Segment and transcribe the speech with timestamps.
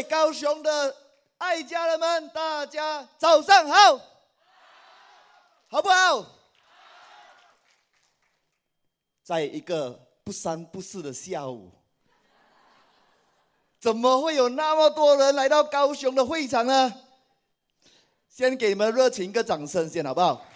[0.00, 0.96] 位高雄的
[1.36, 4.00] 爱家人们，大家早上好，
[5.68, 6.24] 好不好？
[9.22, 9.90] 在一个
[10.24, 11.70] 不三不四的下午，
[13.78, 16.94] 怎么会有那么多人来到高雄的会场呢？
[18.30, 20.46] 先给你们热情一个掌声，先好不好？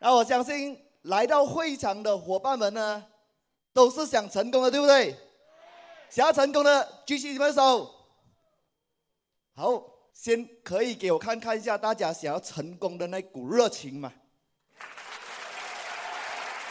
[0.00, 3.06] 那我相信来到会场的伙伴们呢，
[3.72, 5.16] 都是想成功的，对不对？
[6.10, 7.90] 想要成功的，举起你们的手。
[9.54, 14.12] 好，先可以给我看看一下大家想要成功的那股热情嘛？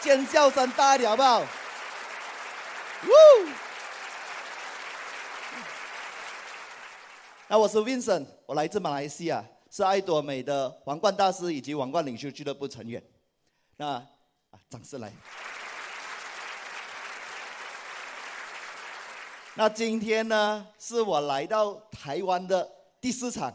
[0.01, 1.43] 尖叫声大一点，好不好？
[7.47, 13.03] 那我是 Vincent，我来自马来西亚，是爱多美的王冠大师以及王冠领袖俱乐部成员。
[13.77, 15.11] 那啊，掌声来！
[19.55, 22.69] 那今天呢，是我来到台湾的
[23.01, 23.53] 第四场，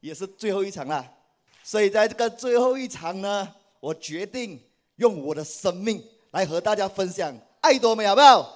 [0.00, 1.14] 也是最后一场了。
[1.62, 4.58] 所以在这个最后一场呢，我决定
[4.96, 8.54] 用我的生命来和大家分享爱多美，好不好？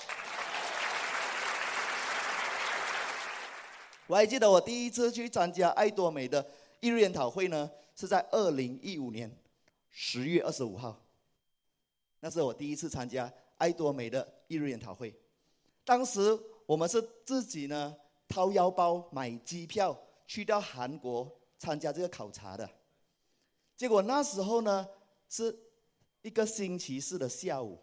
[4.06, 6.44] 我还记得我第一次去参加爱多美的
[6.80, 9.30] 艺术研讨会呢，是在二零一五年。
[9.90, 10.98] 十月二十五号，
[12.20, 15.14] 那是我第一次参加爱多美的艺术研讨会。
[15.84, 16.38] 当时
[16.70, 17.96] 我们是自己呢
[18.28, 22.70] 掏腰包买机票去到韩国参加这个考察的。
[23.76, 24.86] 结果那时候呢
[25.28, 25.58] 是
[26.22, 27.76] 一个星期四的下午，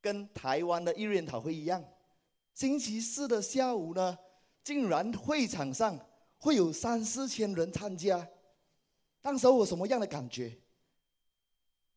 [0.00, 1.84] 跟台湾的一日研讨会一样。
[2.54, 4.18] 星期四的下午呢，
[4.64, 5.96] 竟然会场上
[6.38, 8.28] 会有三四千人参加。
[9.20, 10.58] 当时我什么样的感觉？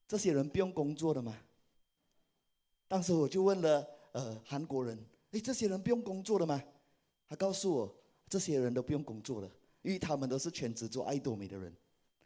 [0.07, 1.35] 这些人不用工作的吗？
[2.87, 6.61] 当时我就问了呃韩国人，哎，这些人不用工作的吗？
[7.29, 7.95] 他告诉我，
[8.29, 9.49] 这些人都不用工作的，
[9.81, 11.73] 因为他们都是全职做爱多美的人，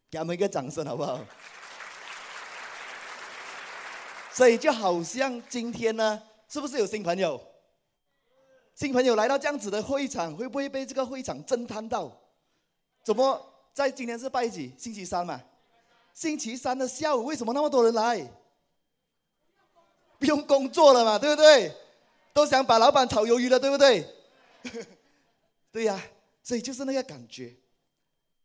[0.09, 1.23] 给他们一个掌声好不好？
[4.33, 7.39] 所以就好像今天呢，是不是有新朋友？
[8.73, 12.11] 新朋友来到这样子的会场，会不会被这个会场震撼到？
[13.03, 14.73] 怎么在今天是拜几？
[14.77, 15.41] 星期三嘛。
[16.13, 18.27] 星期三的下午，为什么那么多人来？
[20.17, 21.71] 不用工作了嘛，对不对？
[22.35, 24.05] 都想把老板炒鱿鱼了，对不对？
[25.71, 25.97] 对呀，
[26.43, 27.55] 所以就是那个感觉，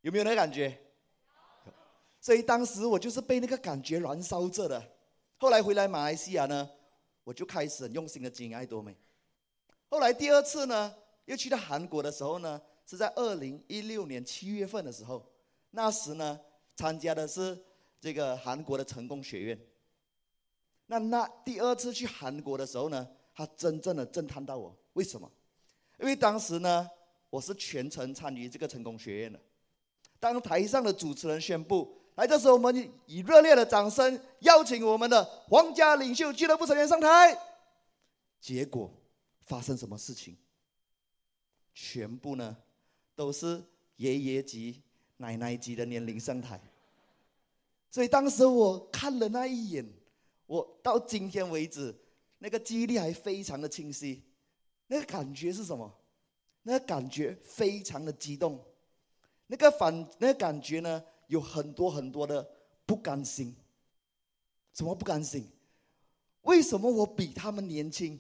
[0.03, 0.81] 有没有那个感觉？
[2.21, 4.81] 所以当时我就是被那个感觉燃烧着的。
[5.39, 6.71] 后来回来马来西亚呢，
[7.25, 8.97] 我就开始很用心的经营爱多美。
[9.89, 15.31] 后来第二次呢，又去到韩国的时候呢，是在二零一六年七月份的时候，
[15.73, 16.41] 那时呢。
[16.77, 17.63] 参加的是
[18.01, 19.61] 这个韩国的成功学院。
[20.87, 23.07] 那那第二次去韩国的时候呢，
[23.41, 24.77] 他真正的震撼到我。
[24.93, 25.31] 为什么？
[25.99, 26.87] 因为当时呢，
[27.31, 29.41] 我是全程参与这个成功学院的。
[30.19, 37.35] 当台上的主持人宣布，来，这时候我们以热烈的掌声邀请我们的皇家领袖俱乐部成员上台。
[38.43, 38.93] 结果
[39.41, 40.37] 发生什么事情？
[41.73, 42.55] 全部呢
[43.15, 43.65] 都是
[43.97, 44.83] 爷爷级、
[45.17, 46.61] 奶奶级的年龄上台。
[47.91, 49.91] 所以当时我看了那一眼，
[50.45, 51.95] 我到今天为止，
[52.41, 54.25] 那个记忆力还非常的清晰。
[54.89, 55.91] 那个感觉是什么？
[56.63, 58.63] 那个感觉非常的激动。
[59.47, 62.47] 那个反，那个感觉呢，有很多很多的
[62.85, 63.55] 不甘心。
[64.73, 65.49] 什么不甘心？
[66.43, 68.19] 为什么我比他们年轻？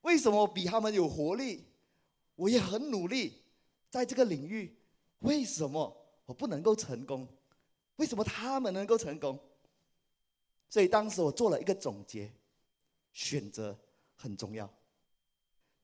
[0.00, 1.64] 为什么我比他们有活力？
[2.34, 3.34] 我也很努力，
[3.90, 4.76] 在这个领域，
[5.20, 7.28] 为什么我不能够成功？
[7.96, 9.38] 为什么他们能够成功？
[10.68, 12.32] 所以当时我做了一个总结，
[13.12, 13.76] 选择
[14.14, 14.68] 很重要。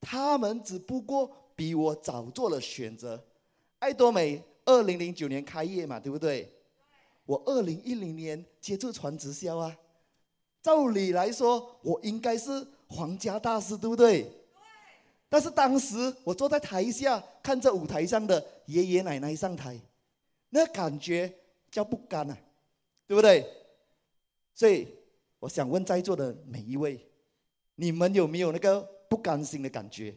[0.00, 3.22] 他们只不过比我早做了选择。
[3.78, 6.52] 爱多美二零零九年开业嘛，对不对？
[7.24, 9.76] 我二零一零年接触传直销啊。
[10.62, 14.30] 照理来说，我应该是皇家大师，对不对？
[15.28, 19.80] 但是当时我坐在台下，看着舞台上的爷爷奶奶上台，
[20.50, 21.32] 那感觉。
[21.70, 22.38] 叫不甘啊，
[23.06, 23.46] 对不对？
[24.54, 24.88] 所以
[25.38, 26.98] 我想问在座的每一位，
[27.80, 30.12] 你们有没有那个不甘心的感觉？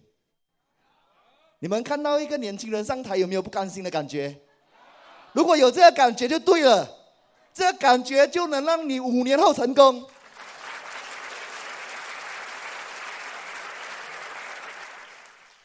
[1.59, 4.35] 你们看到一个年轻人上台，有没有不甘心的感觉？
[5.33, 6.89] 如果有这个感觉就对了，
[7.53, 10.03] 这个感觉就能让你五年后成功。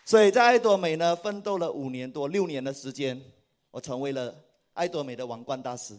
[0.05, 3.21] 所以在爱多美呢，奋斗了五年多六年的时间，
[3.71, 4.43] 我成为了。
[4.77, 5.99] 爱多美的王冠大师，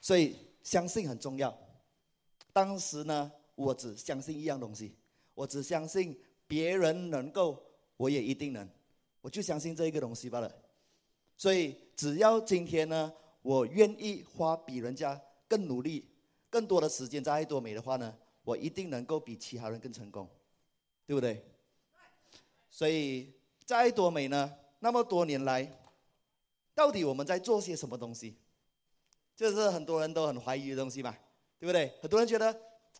[0.00, 1.54] 所以相信很重要。
[2.50, 4.96] 当时呢，我只相信一样东西，
[5.36, 7.62] 我只相信别人能够，
[7.98, 8.66] 我也一定能，
[9.20, 10.52] 我就相信这一个东西罢了。
[11.36, 13.12] 所以只要今天呢，
[13.42, 16.08] 我愿意花比人家更努力、
[16.48, 20.26] 更多的时间在爱多美的话呢，我一定能够比其他人更成功，
[21.06, 21.44] 对不对？
[22.70, 23.34] 所以
[23.66, 25.70] 在爱多美呢，那么多年来，
[26.74, 28.36] 到底我们在做些什么东西？
[29.36, 31.14] 这是很多人都很怀疑的东西嘛，
[31.58, 31.92] 对不对？
[32.00, 32.58] 很多人觉得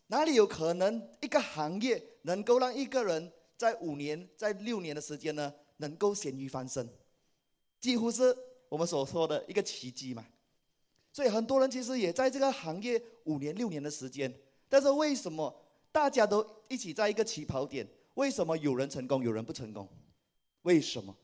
[0.09, 6.89] 哪里有可能一个行业能够让一个人在五年、在六年的时间呢，能够咸鱼翻身？
[7.81, 8.37] 几乎是
[8.69, 10.25] 我们所说的一个奇迹嘛。
[11.13, 14.33] 所以很多人其实也在这个行业五年、六年的时间，
[14.69, 15.55] 但是为什么
[15.91, 17.87] 大家都一起在一个起跑点？
[18.15, 19.89] 为什么有人成功，有人不成功？
[20.63, 21.17] 为什么？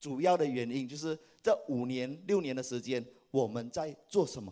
[0.00, 3.04] 主要的原因就是这五年、六年的时间。
[3.32, 4.50] 我们在做什么，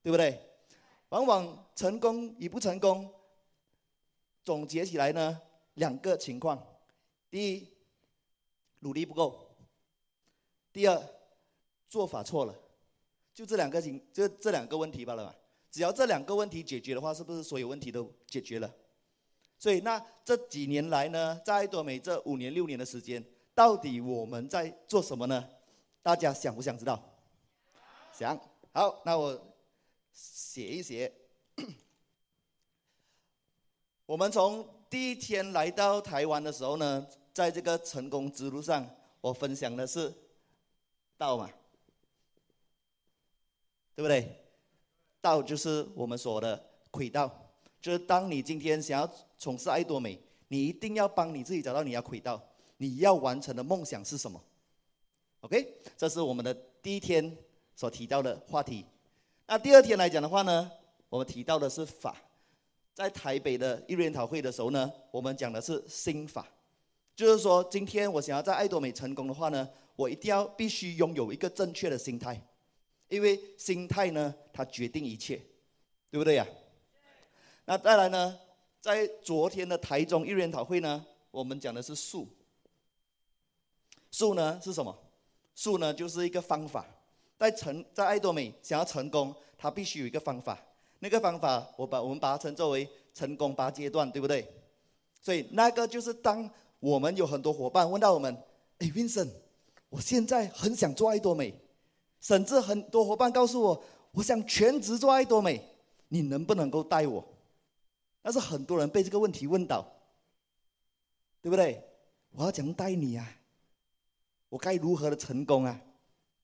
[0.00, 0.40] 对不对？
[1.10, 3.12] 往往成功与不成功，
[4.42, 5.40] 总结起来呢，
[5.74, 6.60] 两个情况：
[7.30, 7.68] 第一，
[8.80, 9.30] 努力不够；
[10.72, 11.02] 第二，
[11.88, 12.54] 做法错了。
[13.34, 15.34] 就这两个情，就这两个问题罢了嘛。
[15.70, 18.74] 只要这两个问题解决的话，是不是所有问题都解决了？
[19.58, 23.22] 所以，那这几年来呢，在多美这五年六年的时间，
[23.54, 25.48] 到底我们在做什么呢？
[26.02, 26.98] 大家想不想知道？
[28.12, 28.38] 想
[28.72, 29.55] 好，那我
[30.16, 31.12] 写一写。
[34.06, 38.88] 我们从第一天来到台湾的时候呢，在这个成功之路上，
[39.20, 40.10] 我分享的是
[41.18, 41.50] 道嘛，
[43.94, 44.42] 对不对？
[45.20, 47.30] 道就是我们说的轨道，
[47.80, 50.18] 就是当你今天想要从事爱多美，
[50.48, 52.42] 你一定要帮你自己找到你要轨道，
[52.78, 54.42] 你要完成的梦想是什么
[55.40, 57.36] ？OK，这是我们的第一天。
[57.78, 58.86] 所提到的话题，
[59.48, 60.68] 那第二天来讲的话呢，
[61.08, 62.16] 我们提到的是法，
[62.92, 66.44] 在台北的一日研讨会的时候呢，我们讲的是心法，
[67.14, 72.44] 就是说今天我想要在爱多美成功的话呢，我一定要必须拥有一个正确的心态，
[73.06, 75.36] 因为心态呢，它决定一切，
[76.10, 76.44] 对不对呀？
[77.66, 78.36] 那再来呢，
[78.80, 82.28] 在昨天的台中一日研讨会呢，我们讲的是术，
[84.10, 84.96] 术呢是什么？
[85.54, 86.84] 术呢就是一个方法。
[87.38, 90.58] 在成在爱多美想要成功，他必须有一个方法。
[91.00, 94.46] 那个方法，我把我们把它称作为成功八阶段，对不对？
[95.20, 96.48] 所以那个就是当
[96.80, 98.34] 我们有很多伙伴问到我们
[98.78, 99.30] ：“哎，Vincent，
[99.90, 101.52] 我现在很想做爱多美，
[102.20, 105.62] 甚至很多伙伴告诉我，我想全职做爱多美，
[106.08, 107.22] 你能不能够带我？”
[108.22, 109.86] 但是很多人被这个问题问到，
[111.42, 111.82] 对不对？
[112.32, 113.36] 我要怎样带你啊？
[114.48, 115.80] 我该如何的成功啊？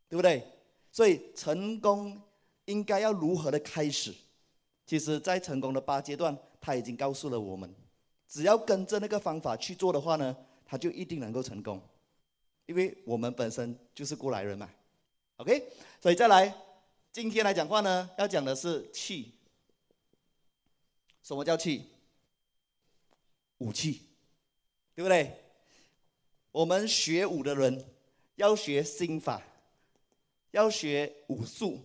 [0.08, 0.46] 对不对？
[0.92, 2.20] 所以成功
[2.66, 4.14] 应该要如何的开始？
[4.84, 7.74] 其实，在成功的八阶段，他已经告诉了我们，
[8.28, 10.36] 只要跟着那个方法去做的话呢，
[10.66, 11.80] 他就一定能够成功，
[12.66, 14.68] 因为我们本身就是过来人嘛。
[15.36, 15.66] OK，
[16.00, 16.54] 所以再来，
[17.10, 19.32] 今天来讲话呢，要讲的是气。
[21.22, 21.86] 什么叫气？
[23.58, 24.02] 武器，
[24.94, 25.38] 对不对？
[26.50, 27.86] 我们学武的人
[28.34, 29.40] 要学心法。
[30.52, 31.78] 要学武术，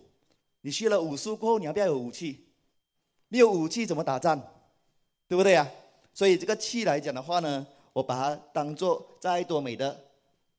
[0.62, 2.46] 你学了武术过后，你要不要有武器？
[3.28, 4.40] 没有武器怎么打仗？
[5.26, 5.70] 对不对呀？
[6.14, 10.04] 所以这个气来讲的话呢，我把它当做在多美的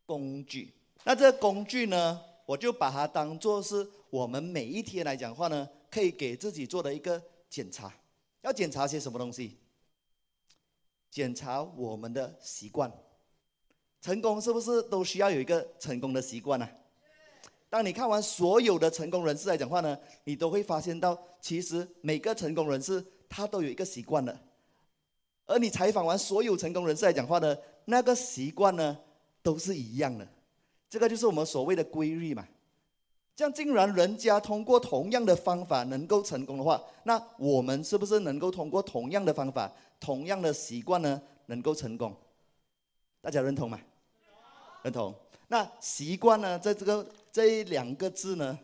[0.05, 0.74] 工具。
[1.03, 7.93] 那这个工具呢，我就把它当做是我们每一天来讲的话呢，可以给自己做的一个检查。
[8.41, 9.57] 要检查些什么东西？
[11.12, 12.91] 检查我们的习惯。
[14.01, 16.69] 成功是不是都需要有一个成功的习惯呢？
[17.69, 24.35] 当你看完所有的成功人士来讲话呢，你都会发现到，其实每个成功人士他都有一个习惯的，
[25.45, 28.97] 而你采访完所有成功人士来讲话的那个习惯呢，
[29.43, 30.27] 都是一样的，
[30.89, 32.47] 这个就是我们所谓的规律嘛。
[33.35, 42.13] 这样，既然人家通过同样的方法能够成功的话，那我们是不是能够通过同样的方法、同样的习惯呢，能够成功？
[43.21, 43.79] 大家认同吗？
[44.81, 45.13] 认同。
[45.50, 47.08] 那习惯呢，在这个。
[47.32, 48.58] 这两个字呢，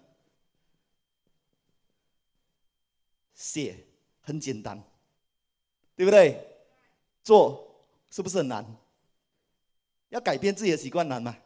[3.35, 3.85] 写
[4.21, 4.83] 很简单，
[5.95, 6.43] 对不对？
[7.23, 8.65] 做是不是很难？
[10.09, 11.37] 要改变自己的习惯难吗？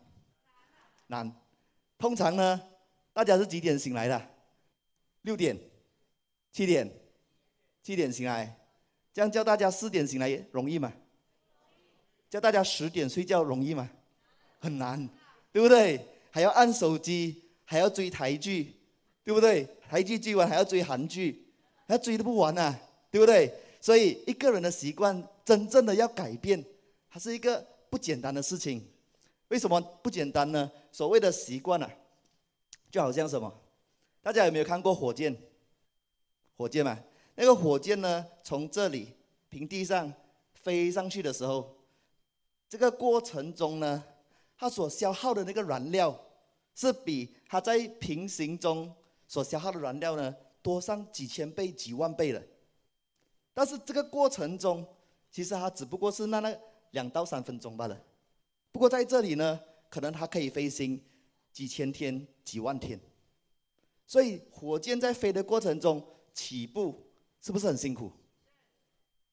[1.08, 1.30] 难。
[1.98, 2.62] 通常呢，
[3.12, 4.32] 大家是几点醒来的？
[5.24, 5.60] 六点、
[6.54, 6.90] 七点、
[7.84, 8.58] 七点醒来，
[9.12, 10.94] 这样叫大家四点醒来容易吗？
[12.30, 13.90] 叫大家十点睡觉容易吗？
[14.62, 15.10] 很难，
[15.52, 16.06] 对不对？
[16.32, 18.76] 还要按手机，还要追台剧，
[19.24, 19.68] 对不对？
[19.90, 21.48] 台剧追完还要追韩剧，
[21.88, 22.80] 还要追的不完啊，
[23.10, 23.52] 对不对？
[23.82, 26.64] 所以一个人的习惯真正的要改变，
[27.10, 28.86] 它是一个不简单的事情。
[29.48, 30.72] 为什么不简单呢？
[30.92, 31.90] 所谓的习惯啊，
[32.92, 33.52] 就好像什么？
[34.22, 35.36] 大家有没有看过火箭？
[36.56, 37.00] 火箭嘛，
[37.36, 39.14] 那个火箭呢，从这里
[39.50, 40.14] 平地上
[40.54, 41.76] 飞上去的时候，
[42.68, 44.04] 这个过程中呢，
[44.60, 46.20] 它所消耗的那个燃料，
[46.76, 48.94] 是比它在平行中
[49.26, 52.44] 所消耗的燃料呢，多上几千倍、几万倍了。
[53.54, 54.86] 但是这个过程中，
[55.32, 56.54] 其实它只不过是那那
[56.92, 57.98] 两到三分钟罢了。
[58.72, 61.02] 不过在这里呢，可能它可以飞行
[61.54, 63.00] 几千天、几万天。
[64.06, 67.08] 所以火箭在飞的过程中起步
[67.42, 68.12] 是不是很辛苦？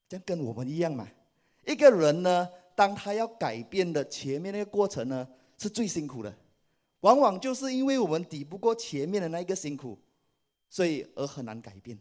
[0.08, 1.08] 这样跟我们一样嘛。
[1.66, 5.26] 一个人呢，当他要改变的前面那个过程呢，
[5.58, 6.32] 是最辛苦的。
[7.00, 9.98] 往往就是因为我们抵不过前面的那一个辛苦，
[10.68, 11.98] 所以而很难改变。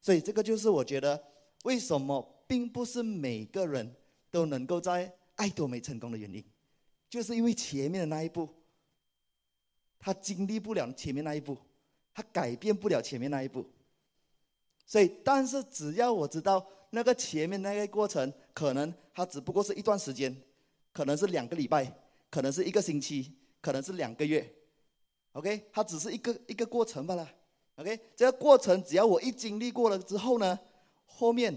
[0.00, 1.22] 所以这个就是我觉得
[1.64, 3.94] 为什么并不是每个人
[4.30, 6.44] 都能够在爱多美成功的原因，
[7.08, 8.48] 就是因为前面的那一步，
[9.98, 11.56] 他经历不了前面那一步，
[12.12, 13.66] 他改变不了前面那一步。
[14.86, 20.34] 所以，但是只要我知道那个前面那个过程，可能它只不过是一段时间，
[20.92, 21.92] 可能是两个礼拜，
[22.30, 23.30] 可能是一个星期，
[23.60, 24.50] 可能是两个月。
[25.32, 27.28] OK，它只是一个一个过程罢了。
[27.76, 30.58] OK，这个过程只要我一经历过了之后呢，
[31.04, 31.52] 后面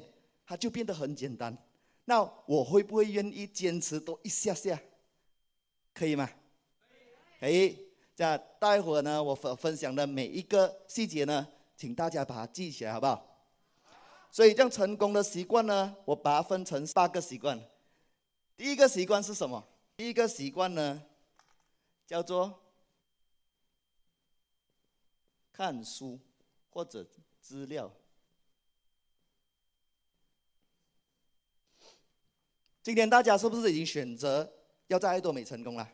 [0.45, 1.55] 它就变得很简单。
[2.05, 4.81] 那我会不会愿意坚持多一下下？
[5.93, 6.29] 可以吗？
[7.39, 7.85] 可以。
[8.15, 13.26] 这样待会儿呢，我分分享的每一个细节呢，请大家把它记起来，好不好？
[14.31, 17.59] 所以这样成功的习惯呢，我把它分成八个习惯。
[18.55, 19.67] 第一个习惯是什么？
[19.95, 21.03] 第一个习惯呢，
[22.05, 22.63] 叫做
[25.51, 26.19] 看书
[26.69, 27.07] 或者
[27.41, 27.91] 资料。
[32.83, 34.53] 今天大家是不是已经选择
[34.87, 35.89] 要在爱多美成功了？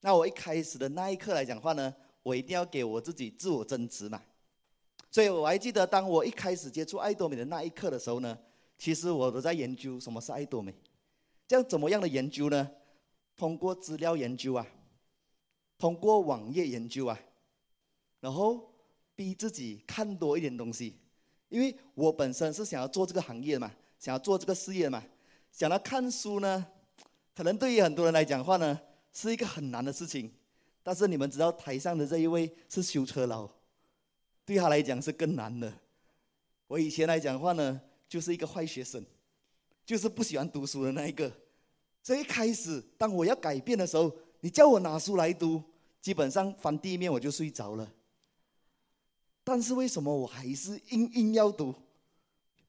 [0.00, 4.22] 那我一开始的那一刻来讲话呢，我一定要给我自己自我增值嘛。
[5.10, 8.38] 所以我还记得，当我一开始接触爱多美的那一刻的时候呢，
[8.76, 10.74] 其实我都在研究什么是爱多美。
[11.46, 12.70] 这样怎么样的研究呢？
[13.36, 14.66] 通过资料研究啊，
[15.78, 17.18] 通过网页研究啊，
[18.20, 18.70] 然后
[19.14, 20.98] 逼自己看多一点东西，
[21.48, 25.02] 因为我本身是想要做这个行业嘛，想要做这个事业嘛。
[25.50, 26.66] 想要看书呢，
[27.34, 28.78] 可能对于很多人来讲的话呢，
[29.12, 30.30] 是一个很难的事情。
[30.82, 33.48] 但是你们知道台上的这一位是修车佬，
[34.48, 35.70] 对他来讲是更难的。
[36.68, 37.78] 我以前来讲的话呢，
[38.08, 39.04] 就是一个坏学生，
[39.84, 41.30] 就是不喜欢读书的那一个。
[42.02, 45.62] 所以一开始当我要改变的时候，你叫我拿书来读，
[46.00, 47.92] 基本上翻第一面我就睡着了。
[49.44, 51.74] 但是为什么我还是硬硬要读？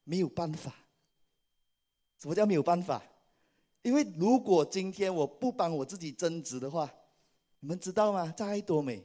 [0.03, 0.75] 没有办法。
[2.17, 3.01] 什么叫没有办法？
[3.83, 6.93] 因为如果今天我不帮我自己增值的话，
[7.61, 8.33] 你们知道吗？
[8.35, 9.01] 在爱多美，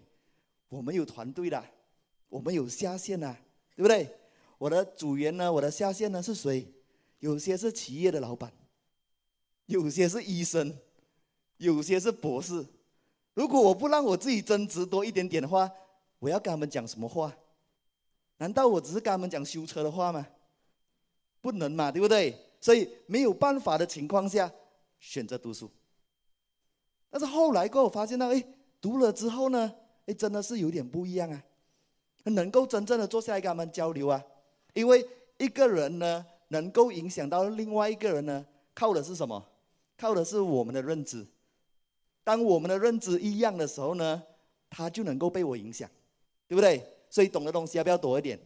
[0.68, 1.64] 我们有团队的，
[2.34, 3.36] 我们有下线呐，
[3.76, 4.10] 对不对？
[4.58, 6.66] 我的组员呢，我的下线呢是谁？
[7.20, 8.52] 有些是企业的老板，
[9.66, 10.76] 有些是医生，
[11.58, 12.66] 有些是博士。
[13.34, 15.70] 如果我不让我自己增值多一点点的话，
[16.18, 17.32] 我要跟他们讲什么话？
[18.38, 20.26] 难道我只是跟他们讲修车的话吗？
[21.40, 22.36] 不能嘛，对不对？
[22.60, 24.52] 所以没有办法的情况下，
[24.98, 25.70] 选择读书。
[27.10, 28.44] 但是后来过后发现到，哎，
[28.80, 29.72] 读了之后呢，
[30.06, 31.44] 哎，真的是有点不一样啊，
[32.32, 34.22] 能够真正的坐下来跟他们交流啊。
[34.72, 35.06] 因为
[35.38, 39.44] 一个人呢，能够影响到另外一个人呢，靠的是什么？
[39.96, 41.26] 靠的是我们的认知。
[42.24, 44.22] 当我们的认知一样的时候呢，
[44.70, 45.88] 他就能够被我影响，
[46.48, 46.82] 对不对？
[47.10, 48.40] 所以懂的东西要不要多一点？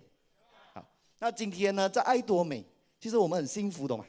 [0.74, 0.84] 好，
[1.18, 2.64] 那今天呢，在爱多美。
[3.00, 4.04] 其实我们很幸福的嘛，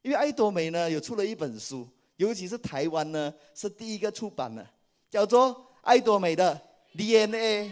[0.00, 1.86] 因为爱多美呢有出了一本书，
[2.16, 4.66] 尤其是台湾呢是第一个出版的，
[5.10, 5.50] 叫做
[5.82, 6.58] 《爱多美的
[6.96, 7.68] DNA》，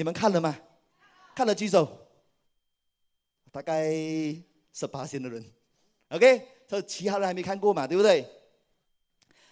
[0.00, 0.58] 你们看了吗？
[1.34, 1.86] 看了举手，
[3.52, 3.92] 大概
[4.72, 5.44] 十八线的人
[6.08, 8.26] ，OK，这其他人还没看过嘛，对不对？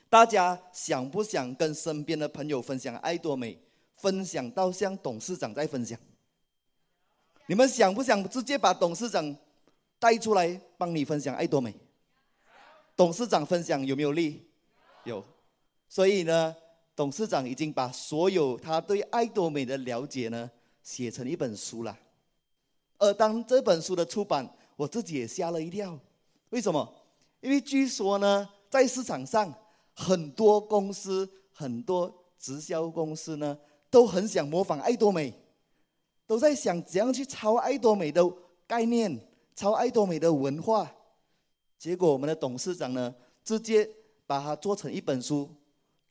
[0.08, 3.58] 大家想不想跟身边的朋友分享爱多美？
[3.96, 6.00] 分享到像董事长在分享？
[7.46, 9.36] 你们想不想直接把董事长？
[9.98, 11.74] 带出来帮你分享爱多美，
[12.96, 14.48] 董事长分享有没有力？
[15.04, 15.22] 有，
[15.90, 16.56] 所以呢，
[16.98, 20.50] 董事长已经把所有他对爱多美的了解呢
[20.82, 21.96] 写成一本书了。
[22.98, 25.96] 而当这本书的出版，我自己也吓了一跳。
[26.48, 26.92] 为什么？
[27.40, 29.54] 因为据说呢，在市场上
[29.94, 33.56] 很多公司、很多直销公司呢，
[33.88, 35.32] 都很想模仿爱多美，
[36.26, 38.28] 都在想怎样去抄爱多美的。
[38.66, 39.24] 概念，
[39.54, 40.92] 抄爱多美的文化。
[41.78, 43.14] 结果我们的董事长呢，
[43.44, 43.88] 直接
[44.26, 45.48] 把它做成一本书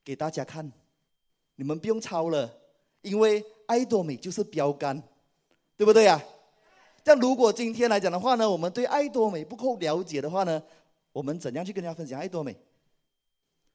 [0.07, 0.71] 给大家看。
[1.55, 2.49] 你们不用抄了，
[3.01, 5.03] 因为爱多美就是标杆，
[5.75, 6.23] 对不对呀？
[7.03, 10.63] 但如果今天来讲的话呢，我们对爱多美不够了解的话呢，
[11.11, 12.55] 我们怎样去跟大家分享爱多美？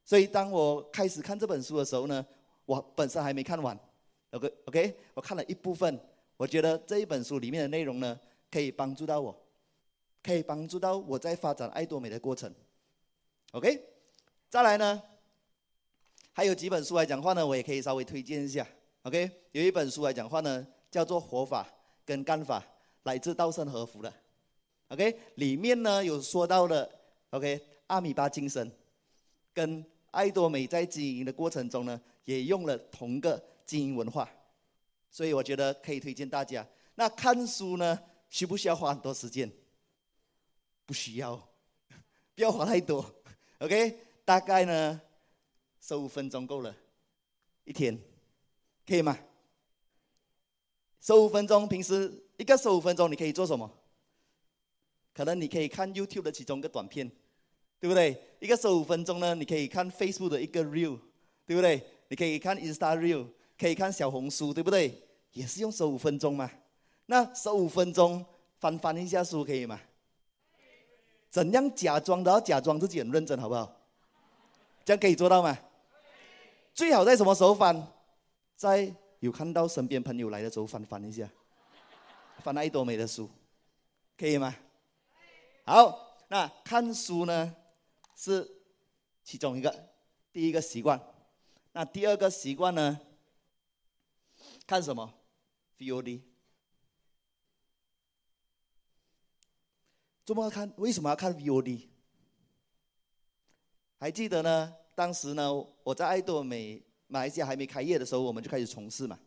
[0.06, 2.24] 所以当我开始看这本书的时候呢，
[2.64, 3.78] 我本身还没看完
[4.30, 6.00] ，OK OK，我看了一部分，
[6.38, 8.18] 我觉得这一本书里面的内容呢，
[8.50, 9.38] 可以帮助到我，
[10.22, 12.50] 可以帮助到我在发展爱多美的过程
[13.50, 13.84] ，OK，
[14.48, 15.02] 再来呢，
[16.32, 18.66] 还有几本书来讲话呢，我也可以稍微推荐一下
[19.02, 21.66] ，OK，有一本书来讲话呢，叫做《活法
[22.04, 22.60] 跟干法》，
[23.02, 24.12] 来自稻盛和夫的
[24.88, 26.90] ，OK，里面呢有说到的
[27.30, 28.70] ，OK，阿米巴精神
[29.52, 34.28] 跟爱多美在经营的过程中呢，也用了同个经营文化，
[35.10, 36.66] 所以我觉得可以推荐大家。
[36.94, 37.98] 那看书呢，
[38.30, 39.50] 需不需要花很多时间？
[40.86, 41.36] 不需要，
[42.34, 43.04] 不要花太多。
[43.58, 45.00] OK，大概呢，
[45.82, 46.74] 十五分钟够了，
[47.64, 47.98] 一天，
[48.86, 49.18] 可以吗？
[51.00, 53.70] 十五分钟，平时一个十五分钟你可以做什么？
[55.12, 57.10] 可能你可以看 YouTube 的其中一个短片。
[57.80, 58.16] 对不对？
[58.38, 60.96] 一个十五分钟呢，你可以看 Facebook 的一个 Reel，
[61.44, 61.84] 对不对？
[62.06, 63.26] 你可以看 Insta Reel，
[63.58, 65.02] 可以看小红书，对不对？
[65.32, 66.48] 也是用十五分钟嘛。
[67.06, 68.24] 那十五分钟
[68.60, 69.80] 翻翻一下书可以吗？
[71.28, 73.80] 怎样假装都要假装自己很认真，好不好？
[74.84, 75.58] 这样可以做到吗？
[76.74, 77.86] 最好在什么时候翻？
[78.56, 81.28] 在有看到身边朋友来的时候翻翻一下，
[82.38, 83.28] 翻爱多美的书，
[84.16, 84.54] 可以吗？
[85.64, 87.54] 好，那看书呢？
[88.14, 88.48] 是
[89.24, 89.88] 其中一个
[90.32, 91.00] 第一个习惯，
[91.72, 93.00] 那第二个习惯呢？
[94.66, 95.12] 看什么
[95.78, 96.22] ？VOD。
[100.24, 100.72] 怎么看？
[100.76, 101.88] 为什么要看 VOD？
[103.98, 104.76] 还记得呢？
[104.94, 105.52] 当时呢，
[105.82, 109.18] 我在爱多美马来西亚还没开业的时候，我们就开始从事嘛。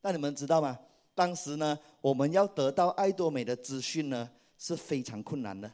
[0.00, 0.78] 那你们知道吗？
[1.14, 5.72] 当时呢，我们要得到爱多美的资讯呢，是非常困难的。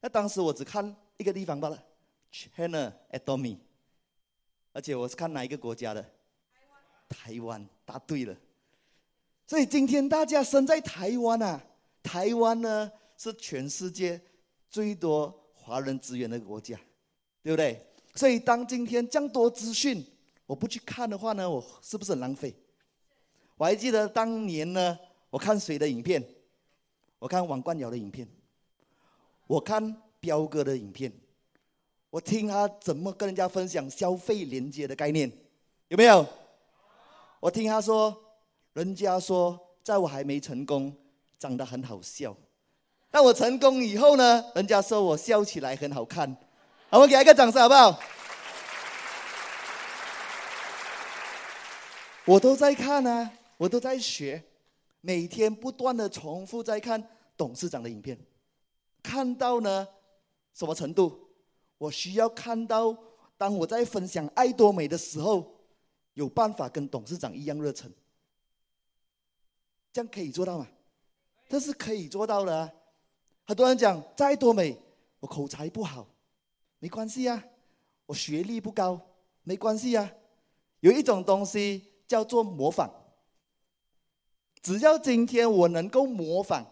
[0.00, 0.94] 那当时我只看。
[1.16, 1.80] 一个地方罢了
[2.32, 3.56] ，China Atomy，
[4.72, 6.04] 而且我是看哪一个国家的？
[7.08, 7.64] 台湾。
[7.84, 8.36] 答对了。
[9.46, 11.62] 所以今天大家身在台湾啊，
[12.02, 14.20] 台湾呢是全世界
[14.68, 16.76] 最多华人资源的国家，
[17.44, 17.80] 对不对？
[18.14, 20.04] 所以当今天这么多资讯，
[20.46, 22.54] 我不去看的话呢，我是不是很浪费？
[23.56, 24.98] 我还记得当年呢，
[25.30, 26.22] 我看谁的影片？
[27.18, 28.26] 我看王冠尧的影片，
[29.46, 29.96] 我看。
[30.24, 31.12] 彪哥的影片，
[32.08, 35.30] 我听他怎么跟人家分享消费连接的概念，
[35.88, 36.26] 有没有？
[37.40, 38.18] 我听他说，
[38.72, 40.96] 人家说在我还没成功，
[41.38, 42.34] 长得很好笑，
[43.10, 46.34] 但我成功以后呢，人家说我笑起来很好看，
[46.94, 48.00] 我们给他一个掌声好不好？
[52.24, 54.40] 我都在看啊，我都在学，
[55.00, 57.04] 每天不断的重复在看
[57.36, 58.16] 董事长的影片，
[59.02, 59.88] 看到呢。
[60.54, 61.30] 什么程度？
[61.78, 62.96] 我需要看到，
[63.36, 65.52] 当我在分享爱多美的时候，
[66.12, 67.92] 有办法跟董事长一样热忱。
[69.92, 70.68] 这样可以做到吗？
[71.48, 72.70] 这是可以做到的啊。
[73.44, 74.80] 很多人讲在多美，
[75.18, 76.06] 我口才不好，
[76.84, 77.42] 没关系啊。
[78.04, 79.00] 我学历不高，
[79.42, 80.12] 没关系啊。
[80.80, 82.90] 有一种东西叫做模仿，
[84.60, 86.66] 只要今天我能够模仿，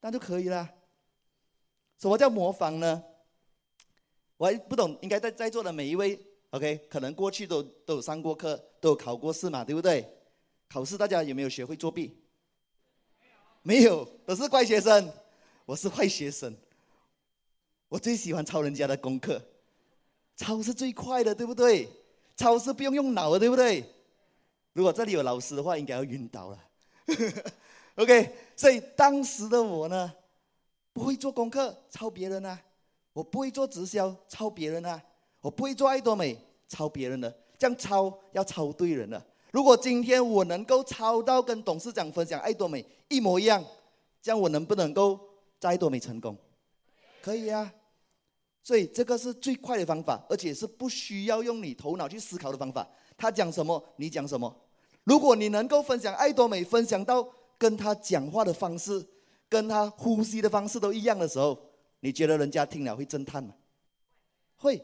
[0.00, 0.68] 那就可以了。
[1.96, 3.04] 什么叫模仿呢？
[4.36, 10.12] 我还不懂，应该在在座的每一位，OK，可能过去都都有上过课，都有考过试嘛，对不对？
[10.68, 12.20] 考试大家有没有学会作弊？
[13.62, 15.12] 没有，都是乖学生。
[15.66, 16.54] 我是坏学生，
[17.94, 19.40] 我最喜欢抄人家的功课，
[20.36, 21.88] 抄是最快的，对不对？
[22.36, 23.84] 抄是不用用脑的，对不对？
[24.72, 26.58] 如果这里有老师的话，应该要晕倒了。
[27.94, 30.12] OK，所以当时的我呢？
[30.92, 32.60] 不会做功课，抄别人啊！
[33.12, 35.00] 我不会做直销，抄别人啊！
[35.40, 36.36] 我不会做爱多美，
[36.68, 37.32] 抄别人的。
[37.56, 39.24] 这样抄要抄对人了。
[39.52, 43.64] 如果今天我能够抄到跟董事长分享爱多美一模一样，
[44.20, 45.20] 这样我能不能够
[45.60, 46.36] 在爱多美成功？
[47.22, 47.72] 可以啊！
[48.64, 52.84] 所以这个是最快的方法，而且是不需要用你头脑去思考的方法。
[53.16, 54.52] 他讲什么，你讲什么。
[55.04, 59.06] 如果你能够分享爱多美，分享到跟他讲话的方式。
[59.46, 61.56] 跟他呼吸的方式都一样的时候，
[62.00, 63.54] 你觉得人家听了会震撼吗？
[64.56, 64.82] 会。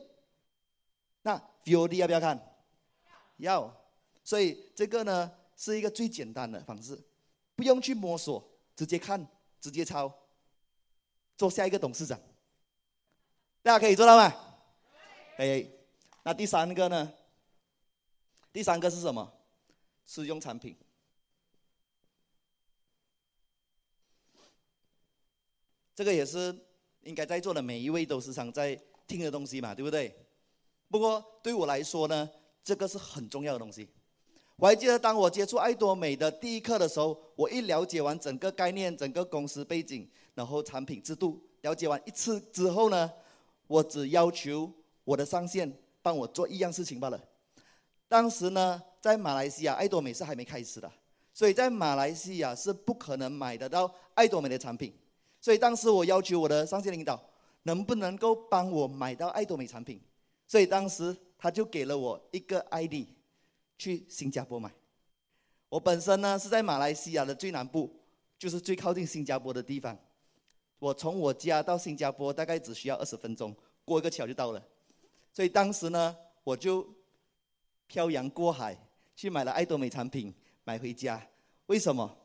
[1.22, 2.40] 那 VOD 要不要看？
[3.38, 3.74] 要。
[4.22, 6.96] 所以这个呢是一个最简单的方式，
[7.56, 9.26] 不用去摸索，直接看
[9.60, 10.14] 直接抄，
[11.36, 12.20] 做下一个董事长。
[13.62, 14.34] 大家可以做到吗？
[15.36, 15.70] 可以。
[16.22, 17.12] 那第三个呢？
[18.52, 19.30] 第三个是什么？
[20.06, 20.76] 试用产品。
[25.94, 26.56] 这个也是
[27.02, 28.74] 应该在座的每一位都时常在
[29.06, 30.14] 听的东西嘛，对不对？
[30.88, 32.28] 不过对我来说呢，
[32.64, 33.88] 这个是很重要的东西。
[34.56, 43.10] 我还记得当我接触爱多美的第一课的时候，我一了解完整个概念、整个公司背景，然后产品制度，了解完一次之后呢，
[43.70, 44.68] 我只要求
[45.04, 47.24] 我的上线帮我做一样事情罢了。
[48.08, 50.90] 当时呢，在马来西亚爱多美是还没开始的，
[51.32, 54.92] 所以在马来西亚是不可能买得到爱多美的产品。
[55.40, 57.22] 所以当时我要求我的上线领导，
[57.62, 60.00] 能不能够帮我买到爱多美产品？
[60.48, 63.06] 所以当时他就给了我一个 ID。
[63.78, 64.70] 去新加坡买，
[65.70, 67.90] 我本身呢是在马来西亚的最南部，
[68.38, 69.96] 就是最靠近新加坡的地方。
[70.80, 74.60] 我从我家到新加坡大概只需要二十分钟，过一个桥就到了。
[75.32, 76.84] 所以当时呢，我就
[77.86, 78.76] 漂洋过海
[79.14, 81.24] 去买了爱多美产品，买回家。
[81.66, 82.16] 为什么？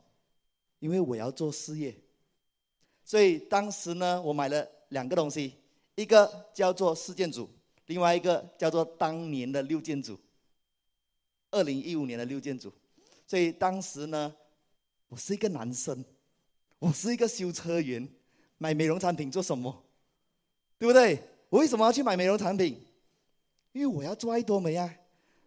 [0.80, 1.96] 因为我要做事业。
[3.04, 5.54] 所以当时呢，我买了两个东西，
[5.94, 7.50] 一个叫做四件组，
[7.86, 10.20] 另外一个叫做当年的六件组。
[11.52, 12.74] 二零一五年的六件组，
[13.28, 14.36] 所以当时呢，
[15.08, 16.04] 我是一个男生，
[16.80, 18.06] 我是一个修车员，
[18.58, 19.84] 买美容产品做什么？
[20.78, 21.20] 对不对？
[21.50, 22.80] 我为什么要去买美容产品？
[23.72, 24.94] 因为我要做爱多美啊！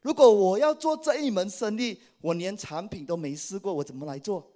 [0.01, 4.53] 如果我要做这一门生意，我连产品都没试过，我怎么来做？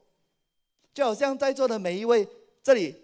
[0.94, 2.28] 就好像在座的每一位，
[2.62, 2.94] 这里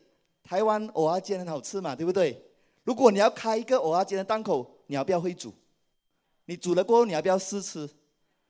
[0.43, 2.43] 台湾蚵仔煎很好吃嘛，对不对？
[2.85, 5.53] 如果你要开一个蚵仔煎的档口，你要不要会煮？
[6.45, 7.89] 你煮了过后，你要不要试吃？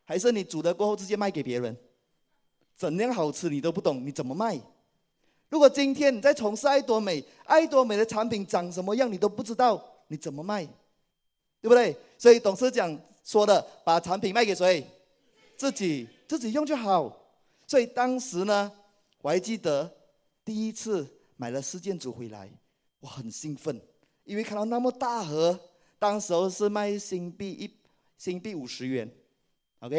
[0.05, 1.77] 还是你煮了过后直接卖给别人，
[2.77, 4.61] 怎样好吃你都不懂，你怎么卖？
[5.49, 10.65] 如果今天你在从事爱多美，爱多美的产品长什么样你都不知道，你怎么卖？
[11.61, 11.97] 对不对？
[12.17, 14.87] 所以董事长说的，把产品卖给谁？
[15.57, 17.15] 自己自己用就好。
[17.67, 18.71] 所以当时呢，
[19.21, 19.91] 我还记得
[20.45, 21.07] 第一次
[21.37, 22.51] 买了四件组回来，
[23.01, 23.81] 我很兴奋，
[24.25, 25.59] 因为看到那么大盒，
[25.99, 27.71] 当时候是卖新币一
[28.17, 29.11] 新币五十元。
[29.81, 29.99] OK，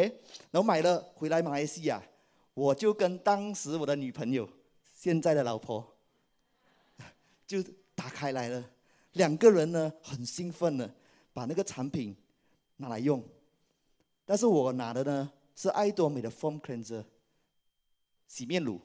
[0.50, 2.02] 然后买了回来马来西亚，
[2.54, 4.48] 我就跟当时我的女朋友，
[5.00, 5.96] 现在的老婆，
[7.48, 7.62] 就
[7.94, 8.62] 打开来了。
[9.14, 10.94] 两个人呢很兴奋的
[11.32, 12.14] 把那个产品
[12.76, 13.24] 拿来用，
[14.26, 17.02] 但是我拿的呢是爱多美的 Foam Cleanser
[18.26, 18.78] 洗面乳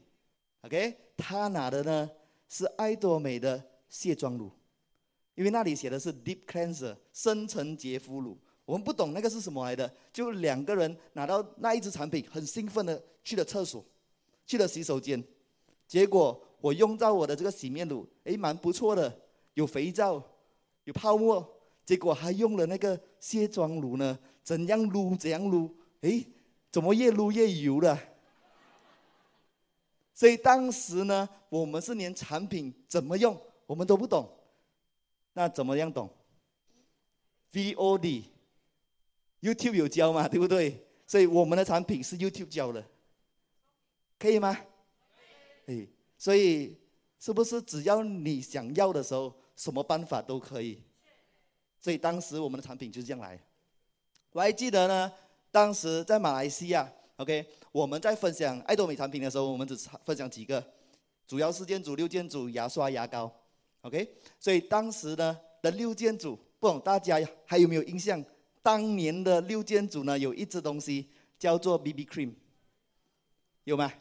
[0.61, 2.09] ，OK，他拿的呢
[2.47, 4.49] 是爱多美的卸妆乳，
[5.35, 8.39] 因为那里写的是 Deep Cleanser 深层洁肤乳。
[8.63, 13.85] 我们不懂那个是什么来的，就两个人拿到那一支产品，很兴奋的去了厕所，
[14.47, 15.21] 去了洗手间，
[15.87, 19.21] 结果我用到我的这个洗面乳，诶，蛮不错的，
[19.53, 20.21] 有肥皂，
[20.85, 21.47] 有泡沫，
[21.85, 26.25] 结果还用了那个卸妆乳呢，怎样撸怎样撸，诶，
[26.71, 27.99] 怎么越撸越油了？
[30.13, 34.29] 所以当时呢，我们是连产品怎么用我们都不懂，
[35.33, 36.09] 那怎么样懂
[37.51, 38.23] ？VOD。
[39.41, 40.87] YouTube 有教嘛，对不对？
[41.05, 42.83] 所以我们的产品是 YouTube 教的，
[44.17, 44.57] 可以吗？
[45.65, 45.89] 可以。
[46.17, 46.77] 所以
[47.19, 50.81] 是不是只要你想要的时候，什么办法都可以？
[51.79, 53.39] 所以当时我们的产品就是这样来。
[54.31, 55.11] 我还记得呢，
[55.51, 60.63] 当时在马来西亚，OK，我们在分享爱多美产品的时候，我们只分享几个，
[61.27, 63.31] 主要四件组、六件组、牙刷、牙膏
[63.81, 64.17] ，OK。
[64.39, 68.23] 所以当时呢的六件组，不懂大家还有没有印象？
[68.61, 72.33] 当年的六件组呢，有一支东西叫做 BB Cream，
[73.63, 73.93] 有吗？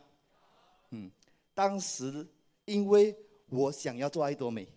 [0.91, 1.11] 嗯，
[1.55, 2.27] 当时
[2.65, 3.17] 因为
[3.49, 4.69] 我想要做爱多美，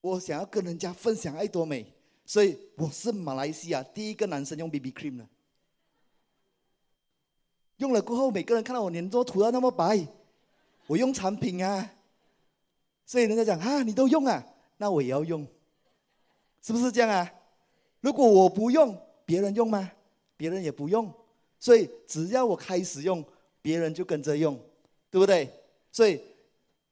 [0.00, 1.92] 我想要跟人家分享爱多美，
[2.24, 5.28] 所以我是马来西亚第一个男生用 BB Cream 的。
[7.78, 10.06] 用了过后，每个人看到我脸都涂到那么白，
[10.86, 11.94] 我用产品啊，
[13.06, 14.44] 所以人家讲啊，你都用啊，
[14.76, 15.46] 那我也要用，
[16.60, 17.32] 是不是这样啊？
[18.00, 19.92] 如果我不用，别人用吗？
[20.36, 21.12] 别人也不用，
[21.58, 23.24] 所以只要我开始用，
[23.62, 24.56] 别人就跟着用，
[25.10, 25.48] 对不对？
[25.98, 26.22] 所以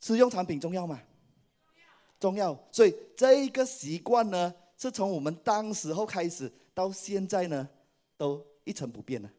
[0.00, 1.00] 试用产品重要吗？
[2.18, 2.58] 重要。
[2.72, 7.68] 所以这一个习惯呢，是从我们当时候开始到现在呢，
[8.16, 9.30] 都一成不变的，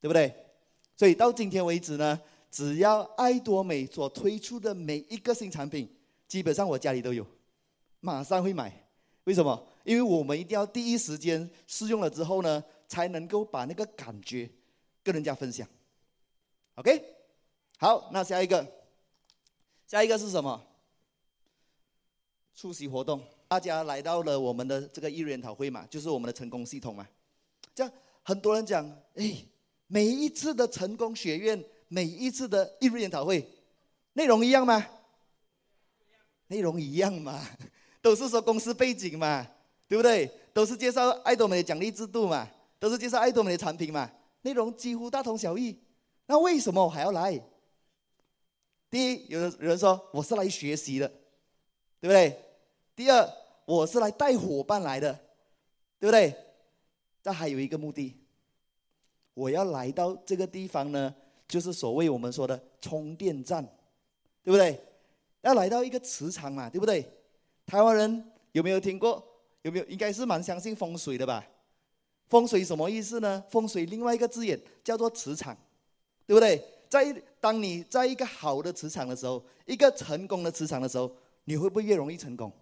[0.00, 0.32] 对不对？
[0.96, 5.92] 所以到今天为止呢，只要爱多美所推出的每一个新产品，
[6.28, 7.26] 基本上我家里都有，
[7.98, 8.88] 马上会买。
[9.24, 9.66] 为什么？
[9.82, 14.48] 因为我们一定要第一时间试用了之后呢，才能够把那个感觉
[15.02, 15.66] 跟人家分享。
[16.76, 17.04] OK，
[17.82, 18.66] 好，那下一个，
[19.86, 20.62] 下一个是什么？
[22.54, 27.08] 出席活动，大家来到了我们的这个一日研讨会嘛，就是我们的成功系统嘛。
[27.74, 27.90] 这样
[28.22, 29.34] 很多人讲，哎，
[29.86, 33.48] 每一次的成功学院，每一次的一日研讨会，
[34.12, 34.86] 内容一样吗？
[36.48, 37.42] 内容一样嘛，
[38.02, 39.48] 都是说公司背景嘛，
[39.88, 40.30] 对不对？
[40.52, 42.46] 都是介绍爱多美的奖励制度嘛，
[42.78, 44.10] 都是介绍爱多美的产品嘛，
[44.42, 45.74] 内容几乎大同小异。
[46.26, 47.42] 那为什么我还要来？
[48.90, 51.08] 第一，有人说我是来学习的，
[52.00, 52.36] 对不对？
[52.96, 53.32] 第二，
[53.64, 55.12] 我是来带伙伴来的，
[56.00, 56.34] 对不对？
[57.22, 58.16] 但还有一个目的，
[59.34, 61.14] 我要来到这个地方呢，
[61.46, 63.64] 就是所谓我们说的充电站，
[64.42, 64.78] 对不对？
[65.42, 67.08] 要来到一个磁场嘛，对不对？
[67.66, 69.24] 台湾人有没有听过？
[69.62, 69.84] 有没有？
[69.84, 71.46] 应该是蛮相信风水的吧？
[72.26, 73.44] 风水什么意思呢？
[73.48, 75.56] 风水另外一个字眼叫做磁场，
[76.26, 76.60] 对不对？
[76.90, 81.10] 在当你在一个好的磁场的时候，一个成功的磁场的时候，
[81.44, 82.52] 你会不会越容易成功？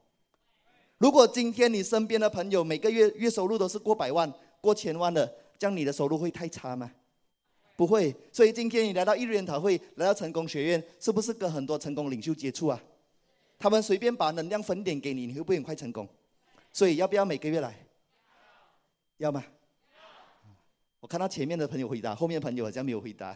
[0.98, 5.26] 如果今天你身边的朋友每个月月收入都是过百万、过千万的，
[5.58, 6.92] 这样你的收入会太差吗？
[7.74, 8.14] 不会。
[8.30, 12.78] 所以今天你来到一日研讨会，来到成功学院，是不是跟很多成功领袖接触啊？
[13.58, 16.06] 他们随便把能量分点给你，你会不会很快成功？
[16.70, 17.74] 所以要不要每个月来？
[19.16, 19.42] 要吗？
[21.00, 23.34] 我看到前面的朋友回答，后面的朋友好像没有回答。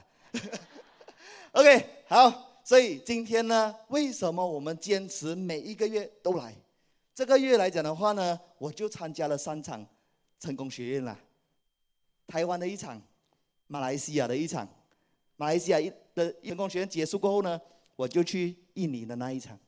[1.52, 2.48] OK，好。
[2.64, 6.54] 所以今天呢，为什么我们坚持每一个月都来？
[7.12, 9.84] 这个月来讲的话呢，我就参加了三场
[10.38, 11.18] 成功学院了，
[12.28, 13.02] 台湾的一场，
[13.66, 14.66] 马来西亚的一场，
[15.36, 17.60] 马来西亚一的成功学院结束过后呢，
[17.96, 19.58] 我就去印尼的那一场，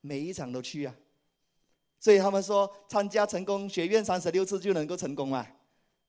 [0.00, 0.94] 每一场都去啊。
[1.98, 5.44] 所以他们说参加成功学院三十六次就能够成功嘛，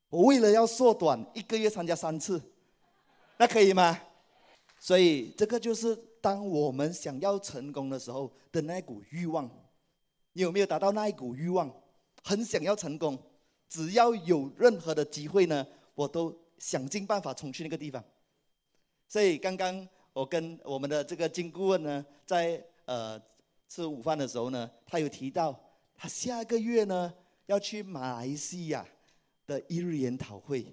[0.09, 2.39] 我为了要缩短一个月参加三次，
[3.37, 3.99] 那可以吗？
[4.79, 9.49] 所以这个就是当我们想要成功的时候的那股欲望。
[10.33, 11.69] 你有没有达到那一股欲望？
[12.23, 13.17] 很想要成功，
[13.67, 15.65] 只要有任何的机会呢，
[15.95, 18.03] 我都想尽办法冲去那个地方。
[19.07, 23.19] 所以刚刚我跟我们的这个金顾问呢，在呃
[23.67, 25.59] 吃午饭的时候呢，他有提到
[25.95, 27.11] 他下个月呢
[27.47, 28.85] 要去马来西亚
[29.47, 30.65] 的一日研讨会，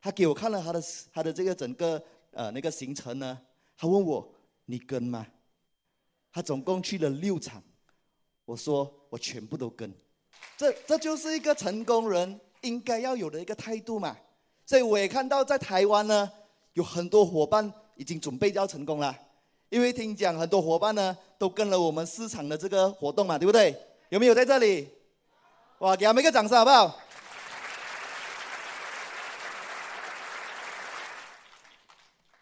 [0.00, 0.82] 他给我看了他的
[1.12, 3.40] 他的这个整个呃那个行程呢，
[3.76, 4.34] 他问我，
[4.66, 5.26] 你跟吗？
[6.32, 7.62] 他总共去了六场。
[8.44, 9.92] 我说我全部都跟，
[10.56, 14.16] 这这就是一个成功人应该要有的一个态度嘛。
[14.66, 16.28] 所以我也看到在台湾呢，
[16.72, 19.16] 有很多伙伴已经准备要成功了，
[19.68, 23.76] 因为听讲很多伙伴呢都跟了我们市场的这个活动嘛，对不对？
[24.08, 24.88] 有没有在这里？
[25.78, 26.98] 哇，给他们一个掌声好不好？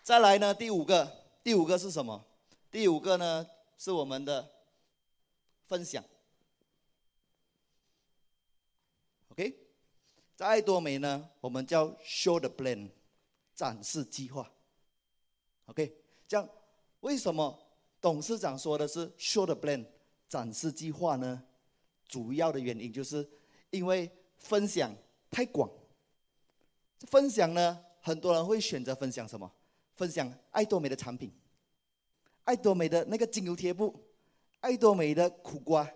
[0.08, 2.24] 再来呢，第五个，第五个是什么？
[2.70, 4.50] 第五个呢是我们的。
[5.66, 6.02] 分享
[9.28, 9.54] ，OK，
[10.34, 12.88] 在爱多美呢，我们叫 Show the Plan，
[13.54, 14.50] 展示计划
[15.66, 15.94] ，OK，
[16.26, 16.48] 这样
[17.00, 17.58] 为什么
[18.00, 19.84] 董事长说的是 Show the Plan，
[20.26, 21.44] 展示计划呢？
[22.06, 23.28] 主要的原因就是
[23.68, 24.90] 因为分享
[25.30, 25.70] 太广，
[27.00, 29.52] 分享呢，很多人会选择分享什么？
[29.98, 31.30] 分享爱多美的产品，
[32.44, 33.94] 爱多美的那个精油贴布。
[34.60, 35.88] 爱多美的苦瓜，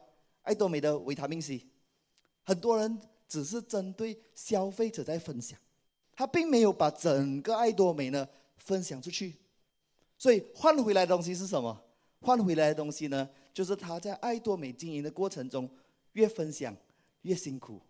[0.42, 1.66] 爱多美的维他命 C，
[2.44, 5.58] 很多人只是针对消费者在分享，
[6.14, 9.34] 他并没有把整个爱多美呢分享出去，
[10.16, 11.76] 所以换回来的东西是什么？
[12.20, 15.68] 换回来的东西呢，就是他在爱多美经营的过程中，
[16.12, 16.76] 越分享
[17.22, 17.80] 越辛苦。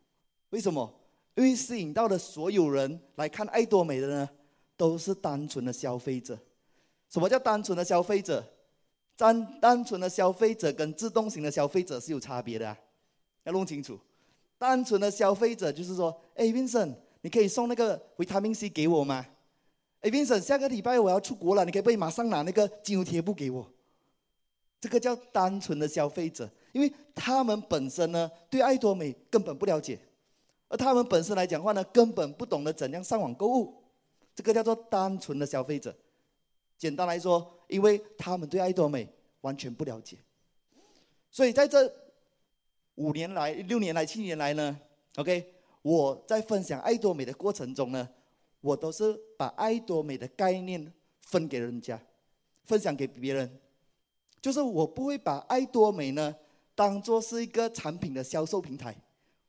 [0.49, 1.01] 为什么？
[1.35, 4.31] 因为吸引到的所有人来看爱多美的呢，
[4.83, 6.37] 都是单纯的消费者。
[7.09, 8.45] 什么叫单纯的消费者？
[9.17, 12.77] 单单纯的消费者跟自动型的消费者是有差别的啊，
[13.45, 13.97] 要弄清楚。
[14.59, 19.25] 单纯的消费者就是说，哎，Vincent，你可以送那个维他命 C 给我吗？
[20.01, 23.71] 哎，Vincent，下个礼拜我要出国了，你可不可以马上拿那个精油贴布给我？
[24.81, 29.97] 这个叫单纯的消费者，因为他们本身呢对爱多美根本不了解，
[30.67, 33.82] 而他们本身来讲话呢，根本不懂得怎样上网购物，
[34.35, 35.95] 这个叫做单纯的消费者。
[36.79, 39.09] 简单来说，因为他们对爱多美
[39.43, 40.17] 完全不了解，
[41.31, 41.93] 所以在这
[42.97, 44.79] 五年来、六年来、七年来呢
[45.17, 48.09] ，OK，我在分享爱多美的过程中呢，
[48.61, 52.01] 我都是把爱多美的概念分给人家，
[52.65, 53.61] 分享给别人，
[54.41, 56.35] 就是我不会把爱多美呢
[56.75, 58.97] 当做是一个产品的销售平台，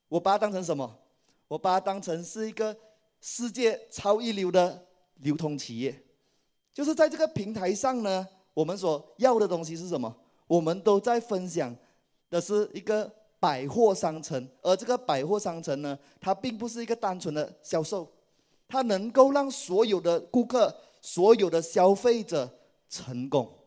[0.08, 1.00] 我把它当成什么？
[1.48, 2.76] 我把它当成是一个
[3.26, 6.04] 世界超一流的流通企业。
[6.74, 10.14] 就是在这个平台上呢，我们所要的东西是什么？
[10.46, 11.74] 我们都在分享
[12.30, 13.10] 的是一个
[13.40, 18.12] 百货商城，而这个百货商城呢，它并不是一个单纯的销售，
[18.68, 22.60] 它能够让所有的顾客、所有的消费者
[22.90, 23.58] 成功。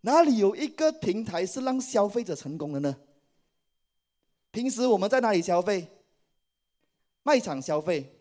[0.00, 2.96] 哪里有一个平台是让消费者成功的呢？
[4.50, 5.86] 平时我们在哪里消费？
[7.22, 8.13] 卖场消费。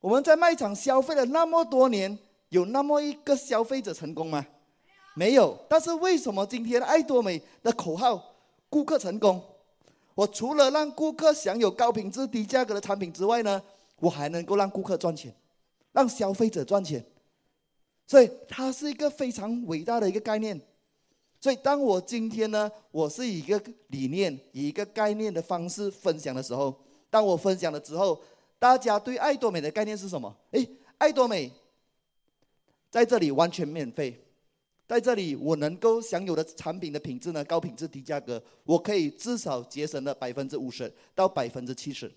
[0.00, 4.46] 我们在卖场消费了那么多年，有那么一个消费者成功吗？
[5.14, 5.58] 没有。
[5.68, 8.34] 但是为什么今天爱多美的口号
[8.70, 9.42] “顾客成功”，
[10.14, 13.62] 我除了让顾客享有高品质、低价格的产品之外呢，
[13.96, 15.34] 我还能够让顾客赚钱，
[15.92, 17.04] 让消费者赚钱。
[18.06, 20.58] 所以它是一个非常伟大的一个概念。
[21.42, 26.74] 所以，当我今天呢，我是以一个理念、以一个概念的方式分享的时候，
[27.08, 28.20] 当我分享了之后，
[28.60, 30.36] 大家对爱多美的概念是什么？
[30.50, 30.68] 诶，
[30.98, 31.50] 爱多美
[32.90, 34.22] 在这里完全免费，
[34.86, 42.12] 在这里我能够享有的产品的品质呢，高品质低价格，我可以至少节省了百分之五十到百分之七十。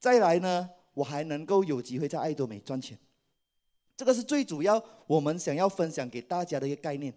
[0.00, 2.98] 再来呢，我还能够有机会在爱多美赚钱。
[3.96, 7.14] 这个是最主要，我们想要分享给大家的一个概念。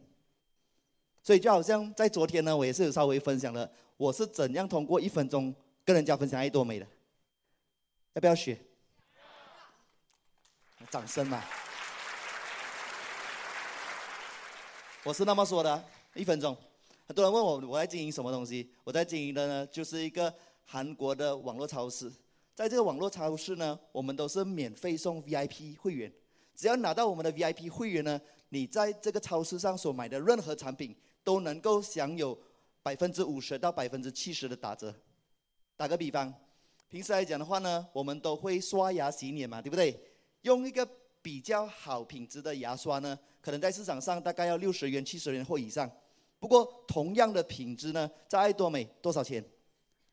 [1.24, 5.54] 所以就好像在昨天呢，我也是有稍微分享了，我是怎样通过一分钟
[5.92, 6.88] 跟人家分享爱多美的，
[8.14, 8.58] 要不要学？
[10.90, 11.44] 掌声嘛！
[15.04, 16.56] 我是那么说的，一分钟。
[17.08, 22.10] 很多人问我我在经营什么东西，我在经营的呢，就是一个韩国的网络超市。
[22.56, 26.10] 在这个网络超市呢，我们都是免费送 VIP 会员。
[26.56, 32.40] 只要拿到我们的 VIP 会员呢，你在这个超市上所买的任何产品都能够享有
[32.82, 34.96] 百分之五十到百分之七十的打折。
[35.82, 36.32] 打个比方，
[36.90, 40.00] 平时来讲的话呢，我们都会刷牙洗脸嘛，对不对？
[40.44, 40.88] 用一个
[41.24, 45.90] 比较好品质的牙刷呢，可能在市场上大概要六十元、七十元或以上。
[46.38, 49.44] 不过同样的品质呢，在爱多美多少钱？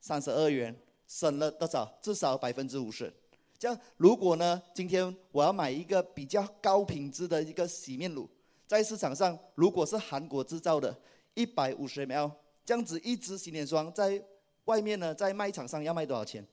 [0.01, 0.75] 三十二元，
[1.07, 1.99] 省了多少？
[2.01, 3.13] 至少百分之五十。
[3.59, 8.27] 这样，如果呢，今天我要买一个比较高品质的一个洗面乳，
[8.67, 10.99] 在市场上如果是韩国制造的，
[11.35, 12.33] 一百五十 ml，
[12.65, 14.19] 这样子一支洗脸霜在
[14.69, 16.47] 外面呢，在卖场上要卖多少钱？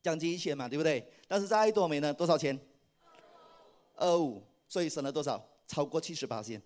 [0.00, 1.04] 将近一千嘛，对不对？
[1.26, 2.58] 但是在爱多美呢，多少钱？
[3.96, 5.44] 二五，所以省了多少？
[5.66, 6.62] 超过七十八千。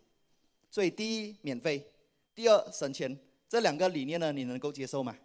[0.70, 1.90] 所以第一免费，
[2.34, 5.16] 第二省钱，这两个理念呢，你能够接受吗？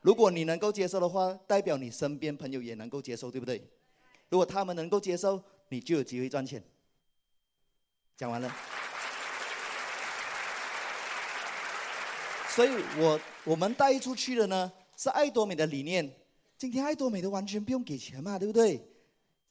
[0.00, 3.62] 如果你能够接受的话，代表你身边朋友也能够接受，对不对？
[4.30, 6.64] 如果他们能够接受，你就有机会赚钱。
[8.16, 8.50] 讲完了。
[12.56, 16.10] 所以我我们带出去的呢，是爱多美的理念。
[16.56, 18.80] 今天爱多美的完全不用给钱嘛，对不对？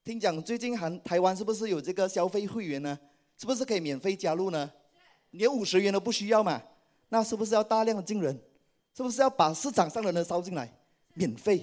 [0.03, 2.97] 听讲最近韩台湾是不是有这个消费会员呢？
[3.37, 4.71] 是不是可以免费加入呢？
[5.29, 6.59] 连五十元都不需要嘛？
[7.09, 8.41] 那是不是要大量的进人？
[8.97, 10.75] 是不是要把市场上的人烧进来，
[11.13, 11.57] 免费，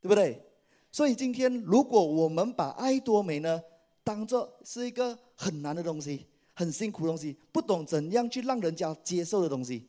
[0.00, 0.44] 对不对？
[0.90, 3.62] 所以今天如果我们把爱多美呢
[4.02, 9.88] 当做是一个很难的东西，很辛苦的东西，不懂怎样去让人家接受的东西，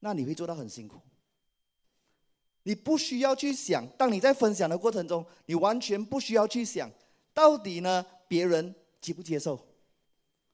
[0.00, 1.00] 那你会做到很辛苦。
[2.62, 6.90] 你不需要去想，当你在分享的过程中，你完全不需要去想，
[7.32, 9.58] 到底呢别人接不接受，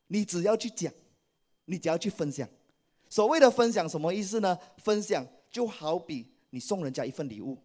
[0.07, 0.93] 你只要去讲，
[1.65, 2.47] 你只要去分享。
[3.09, 4.57] 所谓的分享什么意思呢？
[4.77, 7.57] 分享就好比你送人家一份礼物，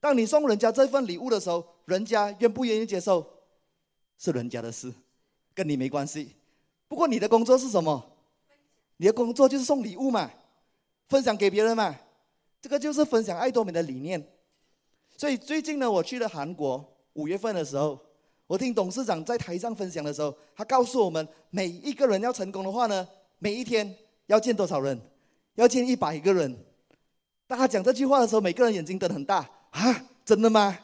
[0.00, 3.26] 当你送人家这份礼物的时候，人家愿不愿意接受
[4.18, 4.92] 是人家的事，
[5.54, 6.34] 跟你没关系。
[6.88, 8.18] 不过你的工作是什么？
[8.98, 10.30] 你的工作就是送礼物嘛，
[11.10, 11.94] 分享给别人嘛。
[12.62, 14.26] 这个就是分享爱多美的理念。
[15.18, 18.00] 所以最近呢，我去了韩国，五月份的时候，
[18.46, 23.06] 我听董事长在台上分享的时候，他告诉我们，每一个人要成功的话呢，
[23.38, 23.94] 每一天。
[24.26, 24.96] 要见多少人？
[25.56, 26.56] 要见一百个人。
[27.48, 29.38] 当他讲这句话的时候，每个人眼睛瞪很大
[29.70, 30.06] 啊！
[30.24, 30.78] 真的吗？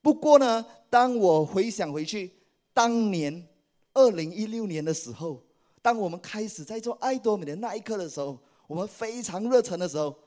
[0.00, 2.30] 不过呢，当我回想回去，
[2.72, 3.48] 当年
[3.94, 5.42] 二零一六年的时候，
[5.82, 8.38] 当我们开始在做爱多美的那一刻的时候，
[8.72, 10.18] 我们非常热忱的时候，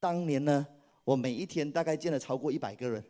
[0.00, 0.66] 当年呢，
[1.04, 3.04] 我每一天大概见了超过一百个人。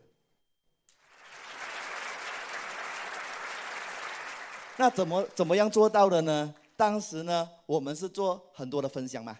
[4.77, 6.53] 那怎么怎么样做到的呢？
[6.77, 9.35] 当时呢，我们是做很多的分享嘛，